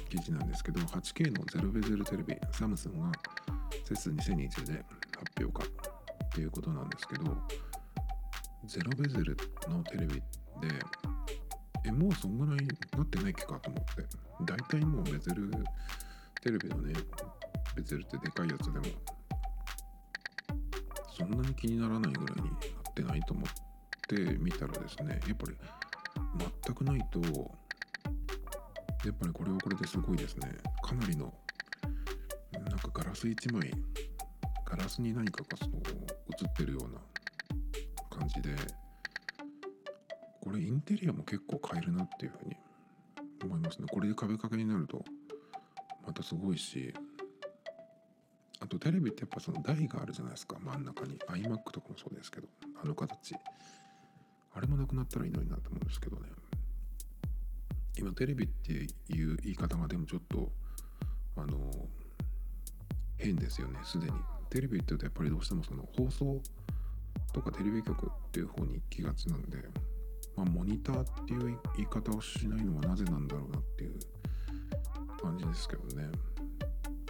[0.09, 3.11] 記事なんですけど 8K のゼロベゼルテレビサムスンが
[3.83, 4.83] CES 2020で
[5.17, 5.63] 発表か
[6.25, 7.23] っていうことなんですけど
[8.65, 9.37] ゼロベゼル
[9.67, 10.21] のテレビで
[11.85, 12.65] えもうそんぐらい
[12.97, 14.22] なってないっけかと思って。
[14.45, 15.51] 大体もうベゼル
[16.41, 16.93] テレビのね。
[17.75, 18.85] ベゼルってでかいやつでも。
[21.15, 23.45] そんなに気にならないぐらいになってないと思っ
[24.07, 25.55] てみたらですねやっぱり
[26.65, 27.19] 全くないと
[29.05, 30.49] やっぱりこれはこれですごいですね。
[30.81, 31.31] かなりの
[32.53, 33.71] なんかガラス1枚
[34.65, 36.99] ガラスに何かがその映ってるような
[38.09, 38.49] 感じで
[40.41, 42.55] これインテリアも結構変えるなっていうふうに
[43.45, 43.87] 思いますね。
[43.91, 45.03] これで壁掛けになると
[46.05, 46.93] またすごいし
[48.59, 50.57] あとテレビってやっぱその台があるじゃないですか。
[50.61, 51.17] 真ん中に。
[51.27, 52.47] iMac とかもそうですけど
[52.81, 53.35] あの形。
[54.55, 56.29] あれもなくなったらいいのになと思うんですけどね。
[57.97, 58.85] 今テレビってい
[59.33, 60.51] う言い方がでもちょっと
[61.35, 61.57] あの
[63.17, 63.79] 変ですよね。
[63.83, 64.13] すでに。
[64.49, 66.41] テレビって言うとやっぱりどうしてもその放送
[67.33, 69.57] とかテレビ局っていう方に行きがちなんで。
[70.35, 73.99] まあモニターっていう言い方をしないのはなぜなんだろうなっていう
[75.21, 76.09] 感じですけどね。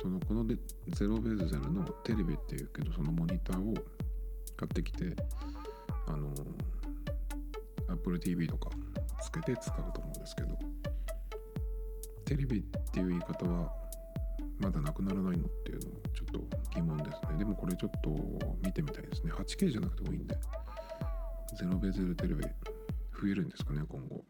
[0.02, 0.58] そのこので
[0.90, 3.74] ゼロベーゼルのテレビっていうけどそのモニターを
[4.58, 5.16] 買ってきて
[6.08, 6.34] あの
[7.88, 8.70] Apple TV とか
[9.22, 10.58] つけて使うと思うんですけど
[12.26, 13.72] テレビっていう言い方は
[14.60, 17.38] まだなくならないのっていうのもちょっと疑問ですね。
[17.38, 18.10] でもこれちょっと
[18.62, 19.32] 見てみたいですね。
[19.32, 20.38] 8K じゃなくてもいいんで。
[21.58, 22.46] ゼロベゼルテレビ。
[23.22, 24.24] 増えるんですかね今後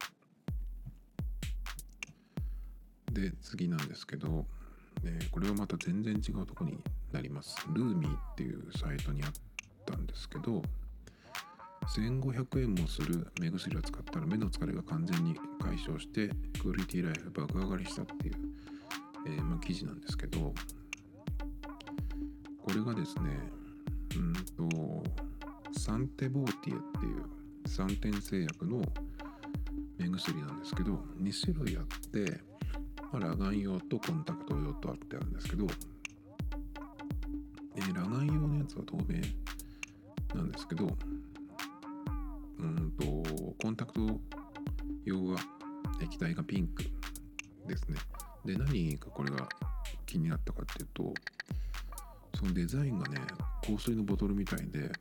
[3.12, 4.46] で次なんですけど
[5.04, 6.78] えー、これはまた全然違うとこに
[7.12, 7.58] なります。
[7.74, 9.32] ルーミーっていうサイトにあっ
[9.86, 10.62] たんですけど、
[11.96, 16.30] 1500円もする目薬を使ったら目の疲れが完全に解消して
[16.62, 18.36] クオリティライフ爆上がりしたっていう、
[19.28, 20.54] えー、まあ、記事なんですけどこ
[22.74, 23.38] れがですね
[24.16, 24.34] うん
[24.70, 25.04] と
[25.78, 27.43] サンテボーティエっていう
[27.74, 28.82] 3点製薬の
[29.98, 32.54] 目薬なんですけど2種類あって
[33.14, 35.68] まあ、裸眼用とコンタクト用とあってあるんですけど、
[37.76, 39.22] え、裸眼用のやつは透明
[40.36, 40.88] なんですけど、
[42.58, 43.06] うんと、
[43.62, 44.20] コンタクト
[45.06, 45.38] 用は
[46.02, 46.84] 液体がピンク
[47.68, 48.00] ですね。
[48.44, 49.48] で、何かこれが
[50.08, 51.14] 気になったかっていうと、
[52.36, 53.22] そのデザインがね、
[53.62, 54.92] 香水のボトルみたいで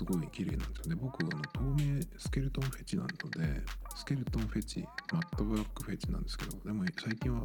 [0.00, 0.98] すごい綺麗なんですよね。
[0.98, 3.62] 僕、あの透明スケルトンフェチなので、
[3.94, 4.82] スケルトンフェチ、
[5.12, 7.42] マットブラックフェチなんですけど、でも最近は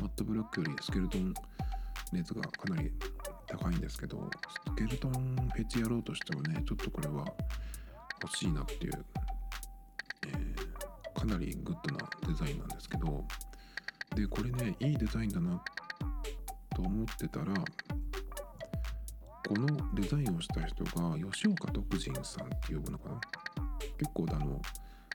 [0.00, 1.32] マットブラックよりスケルトン
[2.12, 2.90] 熱がかなり
[3.46, 4.28] 高いんですけど、
[4.66, 5.12] スケルトン
[5.54, 7.24] フェチやろうとしてもね、ちょっとこれは
[8.22, 9.04] 欲しいなっていう、
[10.26, 13.24] えー、かなりグッドなデザインなんですけど、
[14.16, 15.62] で、これね、いいデザインだな
[16.74, 17.54] と思ってたら、
[19.48, 23.20] このデザインをした人が吉岡徳仁さんって呼ぶのかな？
[23.96, 24.60] 結構あの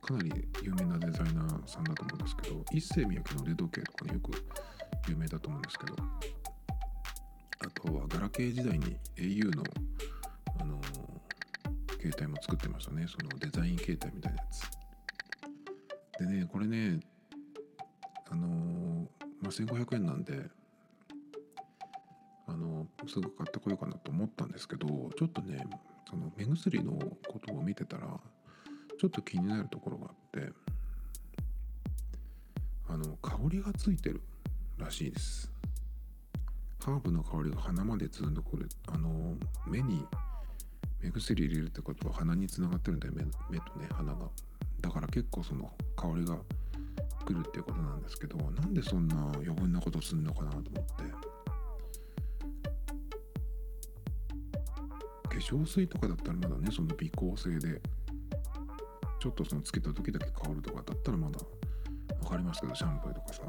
[0.01, 0.31] かなり
[0.63, 4.31] 有名なデザイナーさんだと思うんですけど一世三宅の腕時計とかねよく
[5.07, 5.95] 有名だと思うんですけど
[7.59, 9.63] あとはガラケー時代に au の、
[10.59, 10.81] あの、
[12.01, 13.05] 携帯も作ってましたね。
[13.07, 14.63] そのデザイン携帯みたいなやつ。
[16.19, 16.99] でねこれね
[18.29, 18.47] あの、
[19.41, 20.49] まあ、1500円なんで、
[23.07, 25.65] すぐ買ってこようかなと思ったんですけどちょっとね
[26.09, 28.07] その目薬のことを見てたら
[28.99, 30.51] ちょっと気になるところがあって
[32.87, 34.21] あの香りがついてる
[34.77, 35.51] らしいです。
[36.83, 38.67] ハーブの香りが鼻までずんとくる。
[38.87, 39.35] あの
[39.65, 40.05] 目に
[41.01, 44.29] 目薬入れるってことは鼻につながってるんだよ目目とね鼻が。
[44.81, 46.37] だから結構その香りが
[47.25, 51.32] くるっていうことなんですけどなんでそんな余分なことすんのかなと思って。
[55.49, 57.81] 化粧水とかだったらまだねその微光性で。
[59.23, 61.39] ちょっとそのつけた時だけ香るとかだったらまだ
[62.23, 63.43] 分かりますけどシャンプーとかさ。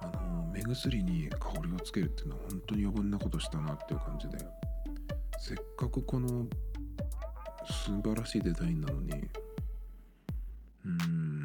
[0.00, 4.38] あの目薬に香りをつけるっていうのは本当に余分なことしたなっていう感じで。
[5.40, 6.46] せっかくこの
[7.66, 9.28] 素晴らしいデザインなのに
[10.84, 11.44] うん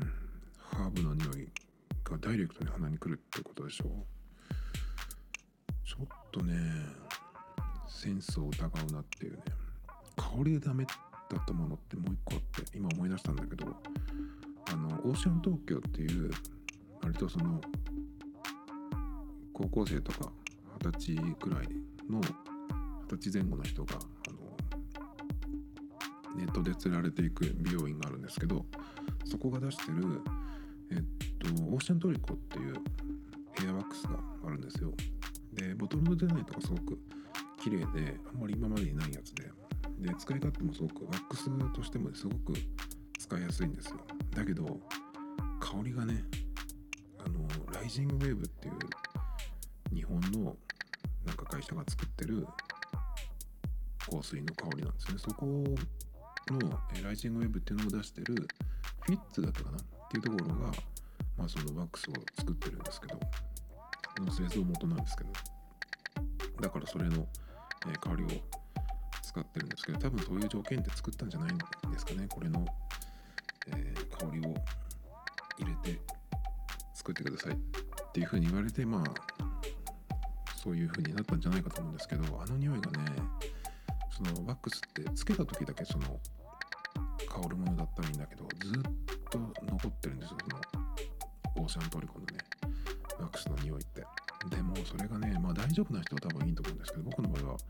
[0.58, 1.50] ハーブの匂い
[2.04, 3.86] がダイレクトに鼻にくるってことでしょ。
[3.86, 3.90] う
[5.84, 6.54] ちょっとね
[7.94, 9.44] センスを疑うなっていうね。
[10.16, 10.94] 香りでダメだ
[11.40, 13.66] ったものってもう一個あって今思い出したんだけど
[14.72, 16.32] あのオーシャン東京っていう
[17.02, 17.60] 割とその
[19.54, 20.32] 高校生とか
[20.84, 21.68] 二十歳くらい
[22.10, 22.24] の二
[23.18, 24.00] 十歳前後の人があ
[24.32, 24.38] の
[26.36, 28.66] ネットで釣られていく美容院があるんですけど
[29.26, 30.22] そこが出してる
[30.92, 31.04] えっ
[31.40, 32.76] とオーシャントリコっていう
[33.60, 34.92] ヘアワックスがあるんですよ。
[35.54, 37.00] でボトルのデザインとかすごく
[37.64, 39.50] 綺麗であんまり今までにないやつで。
[40.00, 42.54] で使い勝手もすごくワックスとしてもすごく
[43.18, 44.00] 使いやすいんですよ。
[44.32, 44.66] だけど
[45.62, 46.26] 香りがね
[47.20, 50.58] あのライジングウェーブっていう日本の
[51.26, 52.46] なんか会社が作ってる
[54.00, 55.18] 香水の香りなんですね。
[55.18, 55.74] そこの
[57.02, 58.36] ライジングウェーブっていうのを出してる
[59.02, 59.78] フィッツだったかな？
[59.78, 60.72] っていうところが、
[61.38, 63.18] まあ、そのワックスを作ってるんですけど
[64.22, 65.30] の製造元なんですけど。
[66.62, 67.28] だからそれの、
[67.92, 68.28] え香りを
[69.22, 71.58] 使ってるんですけど多分そういう条件で作ったんじゃないん
[71.92, 72.66] ですかねこれの、
[73.68, 74.54] えー、香りを
[75.60, 76.00] 入れて
[76.94, 79.04] 作ってくださいっていうふうに言われてまあ
[80.56, 83.12] そういうふうになったんじゃないかと思うんですけどあの匂いがね
[84.12, 86.20] そのワックスってつけた時だけその
[87.28, 88.82] 香るものだったらいいんだけどずっ
[89.30, 92.38] と残ってるんですよそのオーシャントリコのね
[93.20, 94.23] ワックスの匂いって。
[94.50, 97.66] でもそれがねまあ大丈夫な人は多分いいと思うんですけど僕の場合はちょ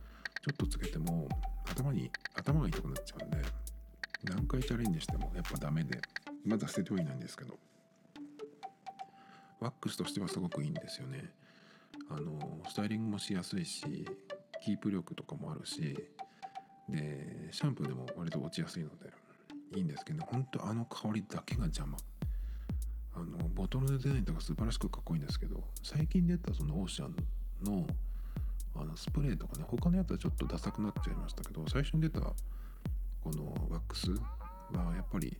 [0.51, 1.27] っとつけても
[1.69, 3.37] 頭に頭が痛くなっちゃうんで
[4.23, 5.99] 何回チャレンジしてもやっぱダメで
[6.45, 7.57] まだ捨ててはいないんですけど
[9.59, 11.29] ワックスとしてはすごくいいんですよね。
[12.09, 14.05] あのスタイリングもしやすいし
[14.61, 15.97] キープ力とかもあるし
[16.89, 19.13] でシャンプーでも割と落ちやすいので
[19.75, 21.97] いいんですけど本当あの香りだけが邪魔。
[23.15, 27.15] あのボトルのデザインとか素晴らしくかっこいいんですけど最近出たそのオーシャン
[27.63, 27.87] の
[28.75, 32.33] あのスプレーとかね他のやつはちょっとダサくなっちゃいましたけど最初に出たこ
[33.31, 34.17] のワックスは
[34.95, 35.37] やっぱり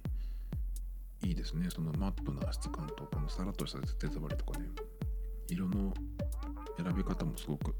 [1.23, 1.69] いいですね。
[1.69, 4.67] そのマットな質感とこのさらっとした手触りとかね
[5.49, 5.93] 色の
[6.77, 7.73] 選び方もすごくかっ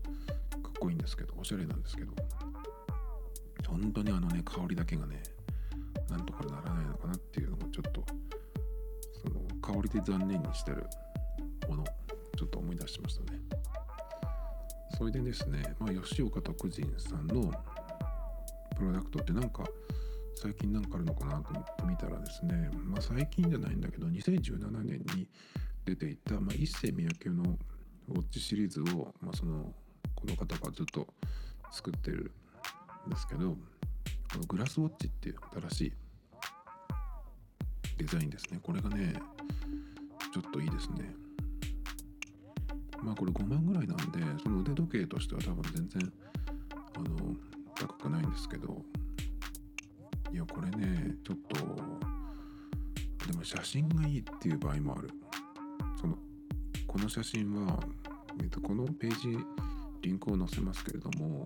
[0.80, 2.14] こいいんですけどおしゃれなんですけど
[3.68, 5.22] 本当にあのね香りだけがね
[6.10, 8.04] なんとかならないのかなっていうのがちょっと
[9.24, 10.86] その香りで残念にしてる
[11.68, 11.84] もの
[12.38, 13.40] ちょっと思い出しましたね。
[14.98, 17.52] それでですね、まあ、吉岡徳仁さんの
[18.76, 19.64] プロダクトってなんか
[20.36, 25.28] 最近なんかあるのかなと思って見たらですね、まあ、最近じゃないんだけど2017年に
[25.86, 27.58] 出ていた、まあ、一世三宅の
[28.10, 29.74] ウォッチシリーズを、まあ、その
[30.16, 31.08] この方がずっと
[31.72, 32.32] 作ってる
[33.08, 33.58] んですけどこ
[34.38, 35.36] のグラスウォッチっていう
[35.70, 35.94] 新しい
[37.98, 38.60] デザインですね。
[38.62, 39.14] これがね
[40.34, 41.14] ちょっといいですね。
[43.02, 44.04] まあこれ5万ぐらいなんで
[44.44, 46.14] その腕時計としては多分全然
[46.96, 47.36] あの
[47.76, 48.84] 高くないんですけど。
[50.32, 51.56] いやこれねちょっと
[53.28, 55.12] でも写真がいいっていう場合もある。
[56.02, 56.18] その
[56.88, 57.80] この写真は、
[58.42, 59.38] えっと、このページ
[60.02, 61.46] リンクを載せますけれども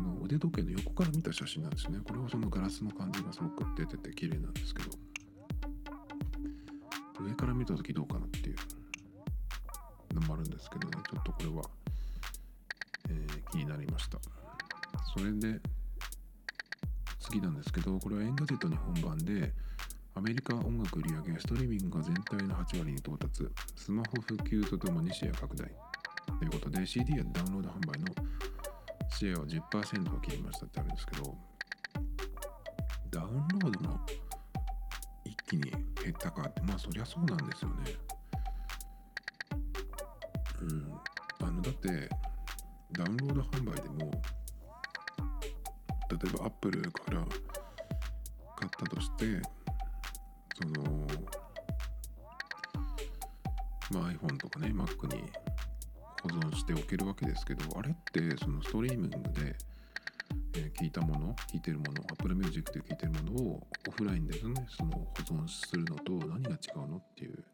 [0.00, 1.98] この腕時計の横から見た写真なんですね。
[2.02, 4.90] これはそのガラスの感じがすごく出てて綺麗なんですけど。
[7.22, 11.02] 上から見た時どうかなっていうのもあるんですけどね。
[11.06, 11.62] ちょっとこれは
[13.10, 14.18] え気になりました。
[15.14, 15.60] それで
[17.18, 19.52] 次なんですけどこれは Engadget 日本版で
[20.14, 23.46] アメリカ音楽売上ストリーミングが全体の8割に到達。
[23.76, 25.70] スマホ普及とともにシェア拡大。
[26.38, 28.06] ということで CD やダウンロード販売の
[29.16, 31.36] シェアは10%を切りましたってあるんですけど
[33.10, 34.00] ダウンロードも
[35.24, 35.80] 一気に減
[36.10, 37.76] ったかってまあそりゃそうなんですよね。
[40.62, 40.94] うん。
[41.42, 42.08] あのだって
[42.92, 44.10] ダウンロード販売でも
[46.10, 47.24] 例えばアップルから
[48.56, 49.40] 買ったとして
[50.60, 51.06] その
[53.90, 55.24] まあ iPhone とかね Mac に
[56.22, 59.56] 保存しておけるわけですけどあれってそのストリーミングで、
[60.54, 67.44] え、聞いたもの聞いてるもの Apple Music で聞いてるものをオフラインでねその保存するのと何が違うのっていう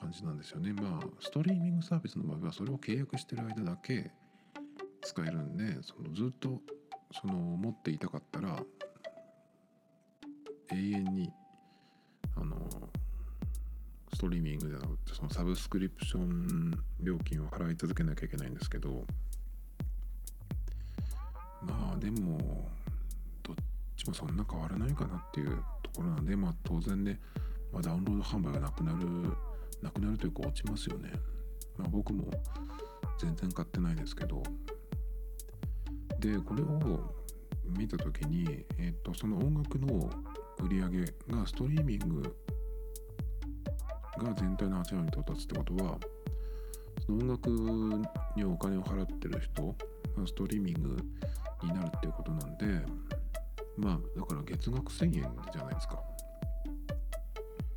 [0.00, 0.72] 感じなんですよね。
[0.72, 4.10] まあストリーミングサービスの場合はそれを契約してる間だけ
[5.02, 6.60] 使えるんでそのずっと
[7.20, 8.58] その持っていたかったら
[10.72, 11.32] 永遠に
[12.36, 12.56] あの
[14.22, 19.04] トリーミングではなくてそのサブスクリプション料金を払い続けなきゃいけないんですけど
[21.60, 22.70] まあでも
[23.42, 23.56] どっ
[23.96, 27.18] ちもそんな変わらないかなっていうところなんでまあ当然ね、
[27.72, 28.98] まあ、ダウンロード販売がなくなる
[29.82, 31.10] なくなるというか落ちますよね。
[31.76, 32.30] まあ、僕も
[33.18, 34.40] 全然買ってないですけど
[36.20, 37.12] でこれを
[37.66, 40.08] 見た時に、えっとその音楽の
[40.60, 42.36] 売り上げがストリーミング
[44.22, 45.98] が全体の8割に到達ってことは
[47.06, 47.50] その音楽
[48.36, 49.74] にお金を払ってる人が
[50.26, 50.96] ストリーミング
[51.62, 52.66] になるっていうことなんで
[53.76, 55.12] まあだから月額1000円
[55.52, 56.00] じゃないですか。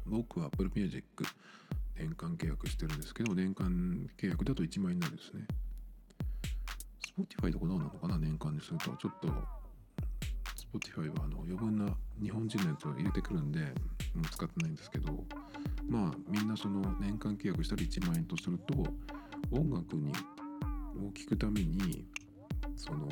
[0.06, 1.04] 僕は Apple Music
[1.98, 5.48] 年間契約してるんですけど年間契約だと1万円になるんですね。
[7.18, 8.92] Spotify とかどうなのかな年間にすると。
[8.98, 9.28] ちょっと
[10.78, 13.74] Spotify はあの余分な日本人のやつを入れてくるんで
[14.18, 15.24] も使ってないんですけど
[15.88, 18.74] まあみんなその年間契約したら1万円とすると
[19.52, 20.12] 音楽に
[20.98, 22.06] を聴くために
[22.76, 23.08] その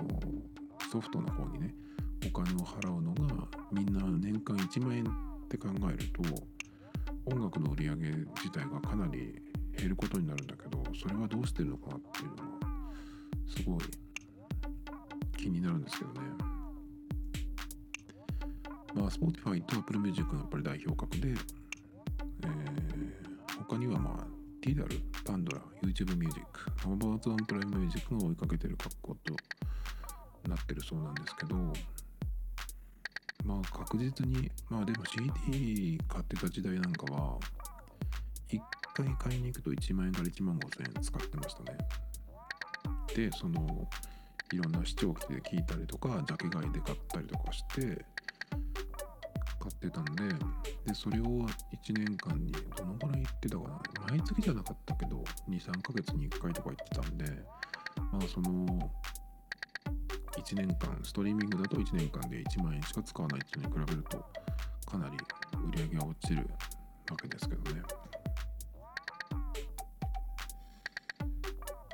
[0.91, 1.73] ソフトの方にね
[2.25, 5.07] お金を払うのがみんな年間1万円っ
[5.49, 6.23] て考えると
[7.25, 9.41] 音楽の売り上げ自体がかなり
[9.77, 12.39] 減ることになるんだけどそれはどうしてるのかなっていうのは
[13.47, 13.79] すごい
[15.37, 16.52] 気になるんですけどね。
[18.95, 24.87] まあ、Spotify と Apple Music がやっぱり代表格で、えー、他にはまあ、Tidal、
[25.25, 26.41] Pandora、YouTube Music、
[26.85, 29.35] Amazon Prime Music が追いかけてる格好と
[30.47, 31.55] なってるそうなんですけど、
[33.43, 37.37] まあ確実に、まあでも CD 買ってた時代なんかは、
[38.49, 38.59] 1
[38.93, 41.77] 回買いに行くと1万円から1万5千円使ってましたね。
[43.15, 43.89] で、その、
[44.51, 48.05] いろんな視聴器で聞いたりとか、ジャケ買いで買ったりとかして、
[49.63, 50.23] 買ってたんで
[50.85, 51.47] でそれを1
[51.93, 53.81] 年間にどのぐらい行ってたかな。
[54.09, 57.25] 毎月じゃなかったけど23ヶ月に1回とか行ってたんで
[58.11, 58.91] まあその
[60.37, 64.25] 1年間ストリーミングだと1年間で1万円しか使わないっていうのに比べると
[64.85, 65.17] かなり
[65.69, 66.49] 売り上げが落ちる
[67.09, 67.81] わけですけどね。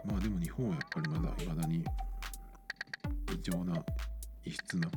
[0.05, 1.85] まあでも日本はやっぱりまだ未だに
[3.31, 3.83] 異常な
[4.43, 4.89] 異質な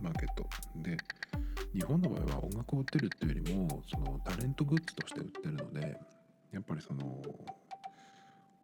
[0.00, 0.46] マーケット
[0.76, 0.98] で
[1.72, 5.96] 日本の場合は音楽を売ってるっていうよりもそのタレントグッズとして売ってるので
[6.52, 7.22] やっぱりその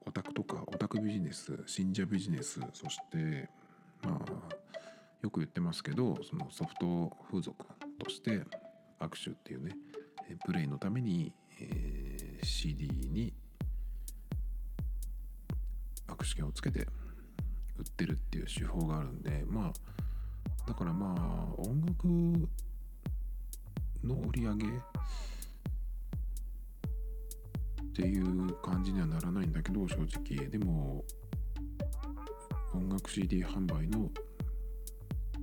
[0.05, 3.49] オタクとかオタクビジネス信者ビジネスそして
[4.03, 4.57] まあ
[5.23, 7.65] よく言ってますけどそのソフト風俗
[7.99, 8.43] として
[9.01, 9.77] 握手っていうね
[10.45, 13.33] プレイのために、えー、CD に
[16.09, 16.87] 握手券をつけて
[17.79, 19.73] 売ってるっていう手法があるんでまあ
[20.67, 22.49] だからまあ音楽
[24.07, 24.71] の売り上げっ
[27.95, 30.49] ていう感じにはならないんだけど正直。
[30.49, 31.05] でも
[32.75, 34.11] 音楽 CD 販売の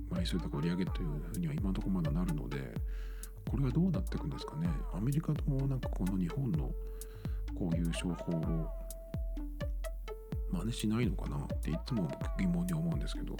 [0.08, 2.74] 枚数とか売り上げというふうには今のところまだなるので
[3.50, 4.68] これはどうなっていくんですかね。
[4.92, 6.70] アメリカともなんかこの日本の
[7.54, 8.68] こういう商法を
[10.52, 12.08] 真似しないのかなっていつも
[12.38, 13.36] 疑問に思うんですけど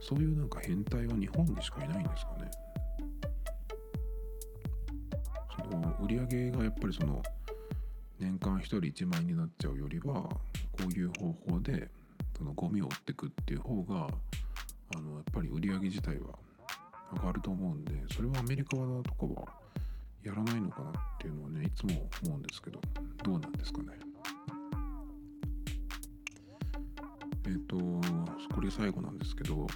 [0.00, 2.39] そういうなんか変態は日本にしかいないんですかね。
[6.10, 7.22] り上げがやっぱりその
[8.18, 10.38] 年間1人1万円になっちゃうよりはこ
[10.88, 11.88] ういう方法で
[12.36, 14.08] そのゴミを売っていくっていう方が
[14.96, 16.34] あのやっぱり売り上げ自体は
[17.12, 18.82] 上がると思うんでそれはアメリカとか
[19.40, 19.46] は
[20.22, 22.80] やらないのかなっていうのはねいつも思うんですけど
[23.24, 23.88] どうなんですかね。
[27.46, 27.78] えっ、と
[28.54, 29.66] これ最後なんですけど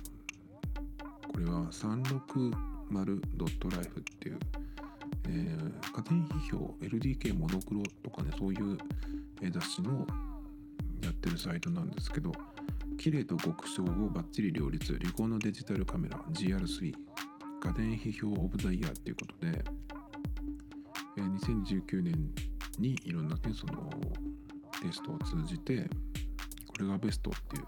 [1.33, 4.39] これは 360.life っていう、
[5.27, 8.79] えー、家電批評 LDK モノクロとかねそういう
[9.51, 10.07] 雑誌の
[11.03, 12.33] やってるサイトなんですけど
[12.99, 16.93] 綺麗と極小をバッチリ両立リコーのデジタルカメラ GR3
[17.61, 19.65] 家電批評オブザイヤーっていうことで、
[21.17, 22.31] えー、2019年
[22.79, 23.91] にいろんな、ね、その
[24.83, 25.89] テストを通じて
[26.67, 27.65] これがベストっていう、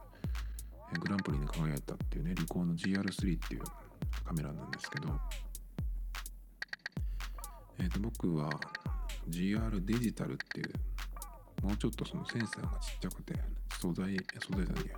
[0.93, 3.63] えー、グランプリに輝いたっていうねリコーの GR3 っていう
[4.25, 5.09] カメラなんですけど、
[7.79, 8.51] えー、と僕は
[9.29, 10.73] GR デジタルっていう
[11.63, 13.35] もうちょっとそのセンサーがちっちゃくて
[13.81, 14.97] 素材素材じゃないや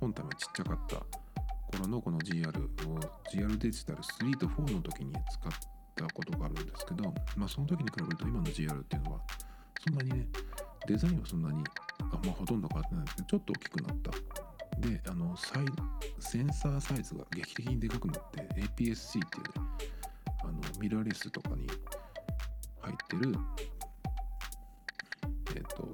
[0.00, 0.96] 本体がちっちゃかった
[1.76, 3.00] 頃のこの GR を
[3.32, 5.52] GR デジタル3と4の時に使っ
[5.96, 9.20] たことがあるんですけどまあその時に比べると今の GR っていうのは
[9.86, 10.26] そんなにね
[10.86, 11.62] デザインはそんなに
[12.00, 14.10] あまあほとんど変わってないんですけどちょっと大きくなった。
[14.80, 15.66] であのサイ
[16.20, 18.48] センサーサイズが劇的にでかくなって
[18.78, 19.69] APS-C っていうね
[20.80, 21.66] ミラーレスとかに
[22.80, 23.34] 入ってる
[25.54, 25.88] え、ー、と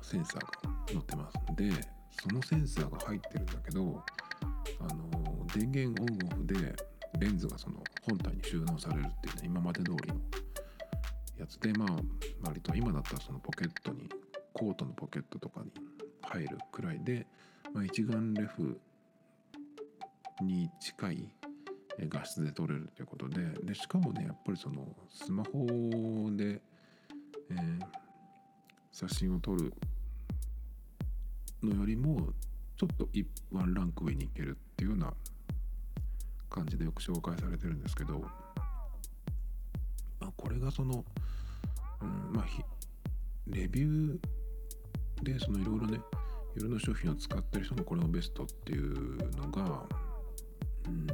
[0.00, 0.48] センサーが
[0.88, 1.52] 載ってます。
[1.52, 1.70] んで
[2.22, 4.02] そのセンサーが入ってるんだけど
[4.80, 6.74] あの電源オンオフで
[7.18, 10.20] レンズがその本体に収納されるっていうね今まで通りの
[11.38, 11.88] やつでまあ
[12.42, 14.08] 割と今だったらそのポケットに
[14.52, 15.72] コートのポケットとかに
[16.22, 17.26] 入るくらいで、
[17.74, 18.80] まあ、一眼レフ
[20.42, 21.28] に近い
[22.00, 25.66] 画質で撮れるということででしかもねやっぱりそのスマホ
[26.32, 26.60] で、
[27.50, 27.80] えー、
[28.90, 29.72] 写真を撮る
[31.62, 32.28] のよりも
[32.76, 33.08] ちょっと
[33.52, 35.12] ワンランク上に行けるっていうような
[36.50, 38.20] 感じでよく紹介されてるんですけど、
[40.18, 41.04] まあ、これがその、
[42.00, 42.44] うんまあ、
[43.46, 46.00] レビューでそのいろいろね
[46.56, 49.86] いろんな商品を使ってる人もこれもベストっていうのが
[50.86, 51.06] うん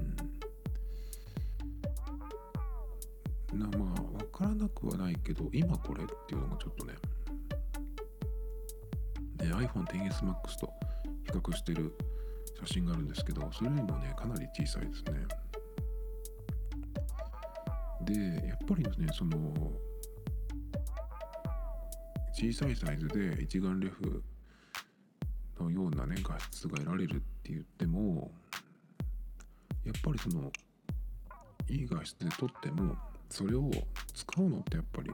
[3.55, 6.95] なまあ分からなくはないけど今これっていうのがちょっとね。
[9.39, 10.73] ね iPhone XS Max と
[11.25, 11.95] 比較してる
[12.61, 15.27] 写真があるんですけどそれよりもねかなり小さいですね。
[18.03, 19.39] でやっぱりですねその
[22.33, 24.23] 小さいサイズで一眼レフ
[25.61, 28.31] のようなね画質が得られるって言っても
[29.85, 30.51] やっぱりその
[31.69, 32.97] いい画質で撮っても
[33.29, 33.71] それを
[34.15, 35.11] 使うのってやっぱり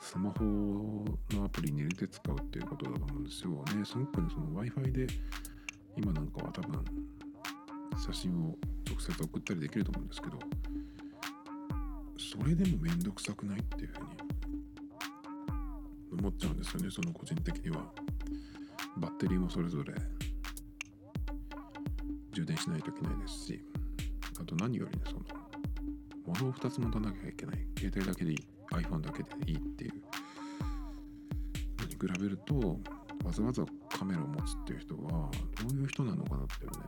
[0.00, 3.50] スマホのアプリに入れて使うっていうことだと思うんですよ。
[3.76, 5.06] ね、すごくね、その Wi-Fi で
[5.96, 6.84] 今なんかは多分
[7.98, 8.56] 写真を
[8.86, 10.38] 直接送ったりできると思うんですけど、
[12.18, 14.06] それでもめんどくさくないっていうふうに
[16.20, 17.92] 思っちゃうんですよね、その個人的には。
[18.96, 19.94] バッテリーもそれぞれ
[22.32, 23.64] 充電しないといけないですし、
[24.40, 25.20] あと何よりね、その、
[26.28, 27.66] 物を2つ持たなきゃいけない。
[27.78, 28.38] 携帯だけでいい。
[28.72, 29.92] iPhone だけでいいっていう
[31.78, 32.78] のに比べると
[33.24, 35.30] わざわざカメラを持つっていう人はど
[35.70, 36.78] ういう人なのかなっていうね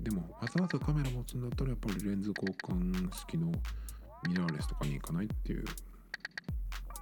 [0.00, 3.52] でもわざわざカメラ持つんだったらやっぱりレンズ交換式の
[4.28, 5.64] ミラーレスとかに行かないっていう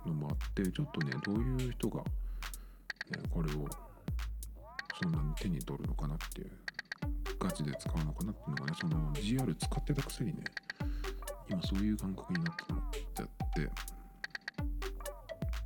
[0.07, 2.05] のもあってちょっとねどういう人が、ね、
[3.31, 3.69] これを
[5.01, 6.51] そんなに手に取るのかなっていう
[7.39, 10.45] ガチで使うのかなっていうのがねその GR 使ってたくせにね
[11.53, 12.65] 今そういう感覚になって
[13.15, 13.69] ちゃってっ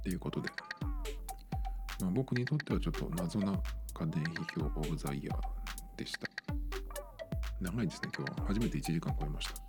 [0.02, 0.48] ていうことで、
[2.00, 3.52] まあ、僕にとってはちょっと謎な
[3.94, 5.38] 家電批評オブザイヤー
[5.96, 6.28] でした。
[7.60, 8.46] 長いですね今日は。
[8.48, 9.65] 初めて1時間超えました。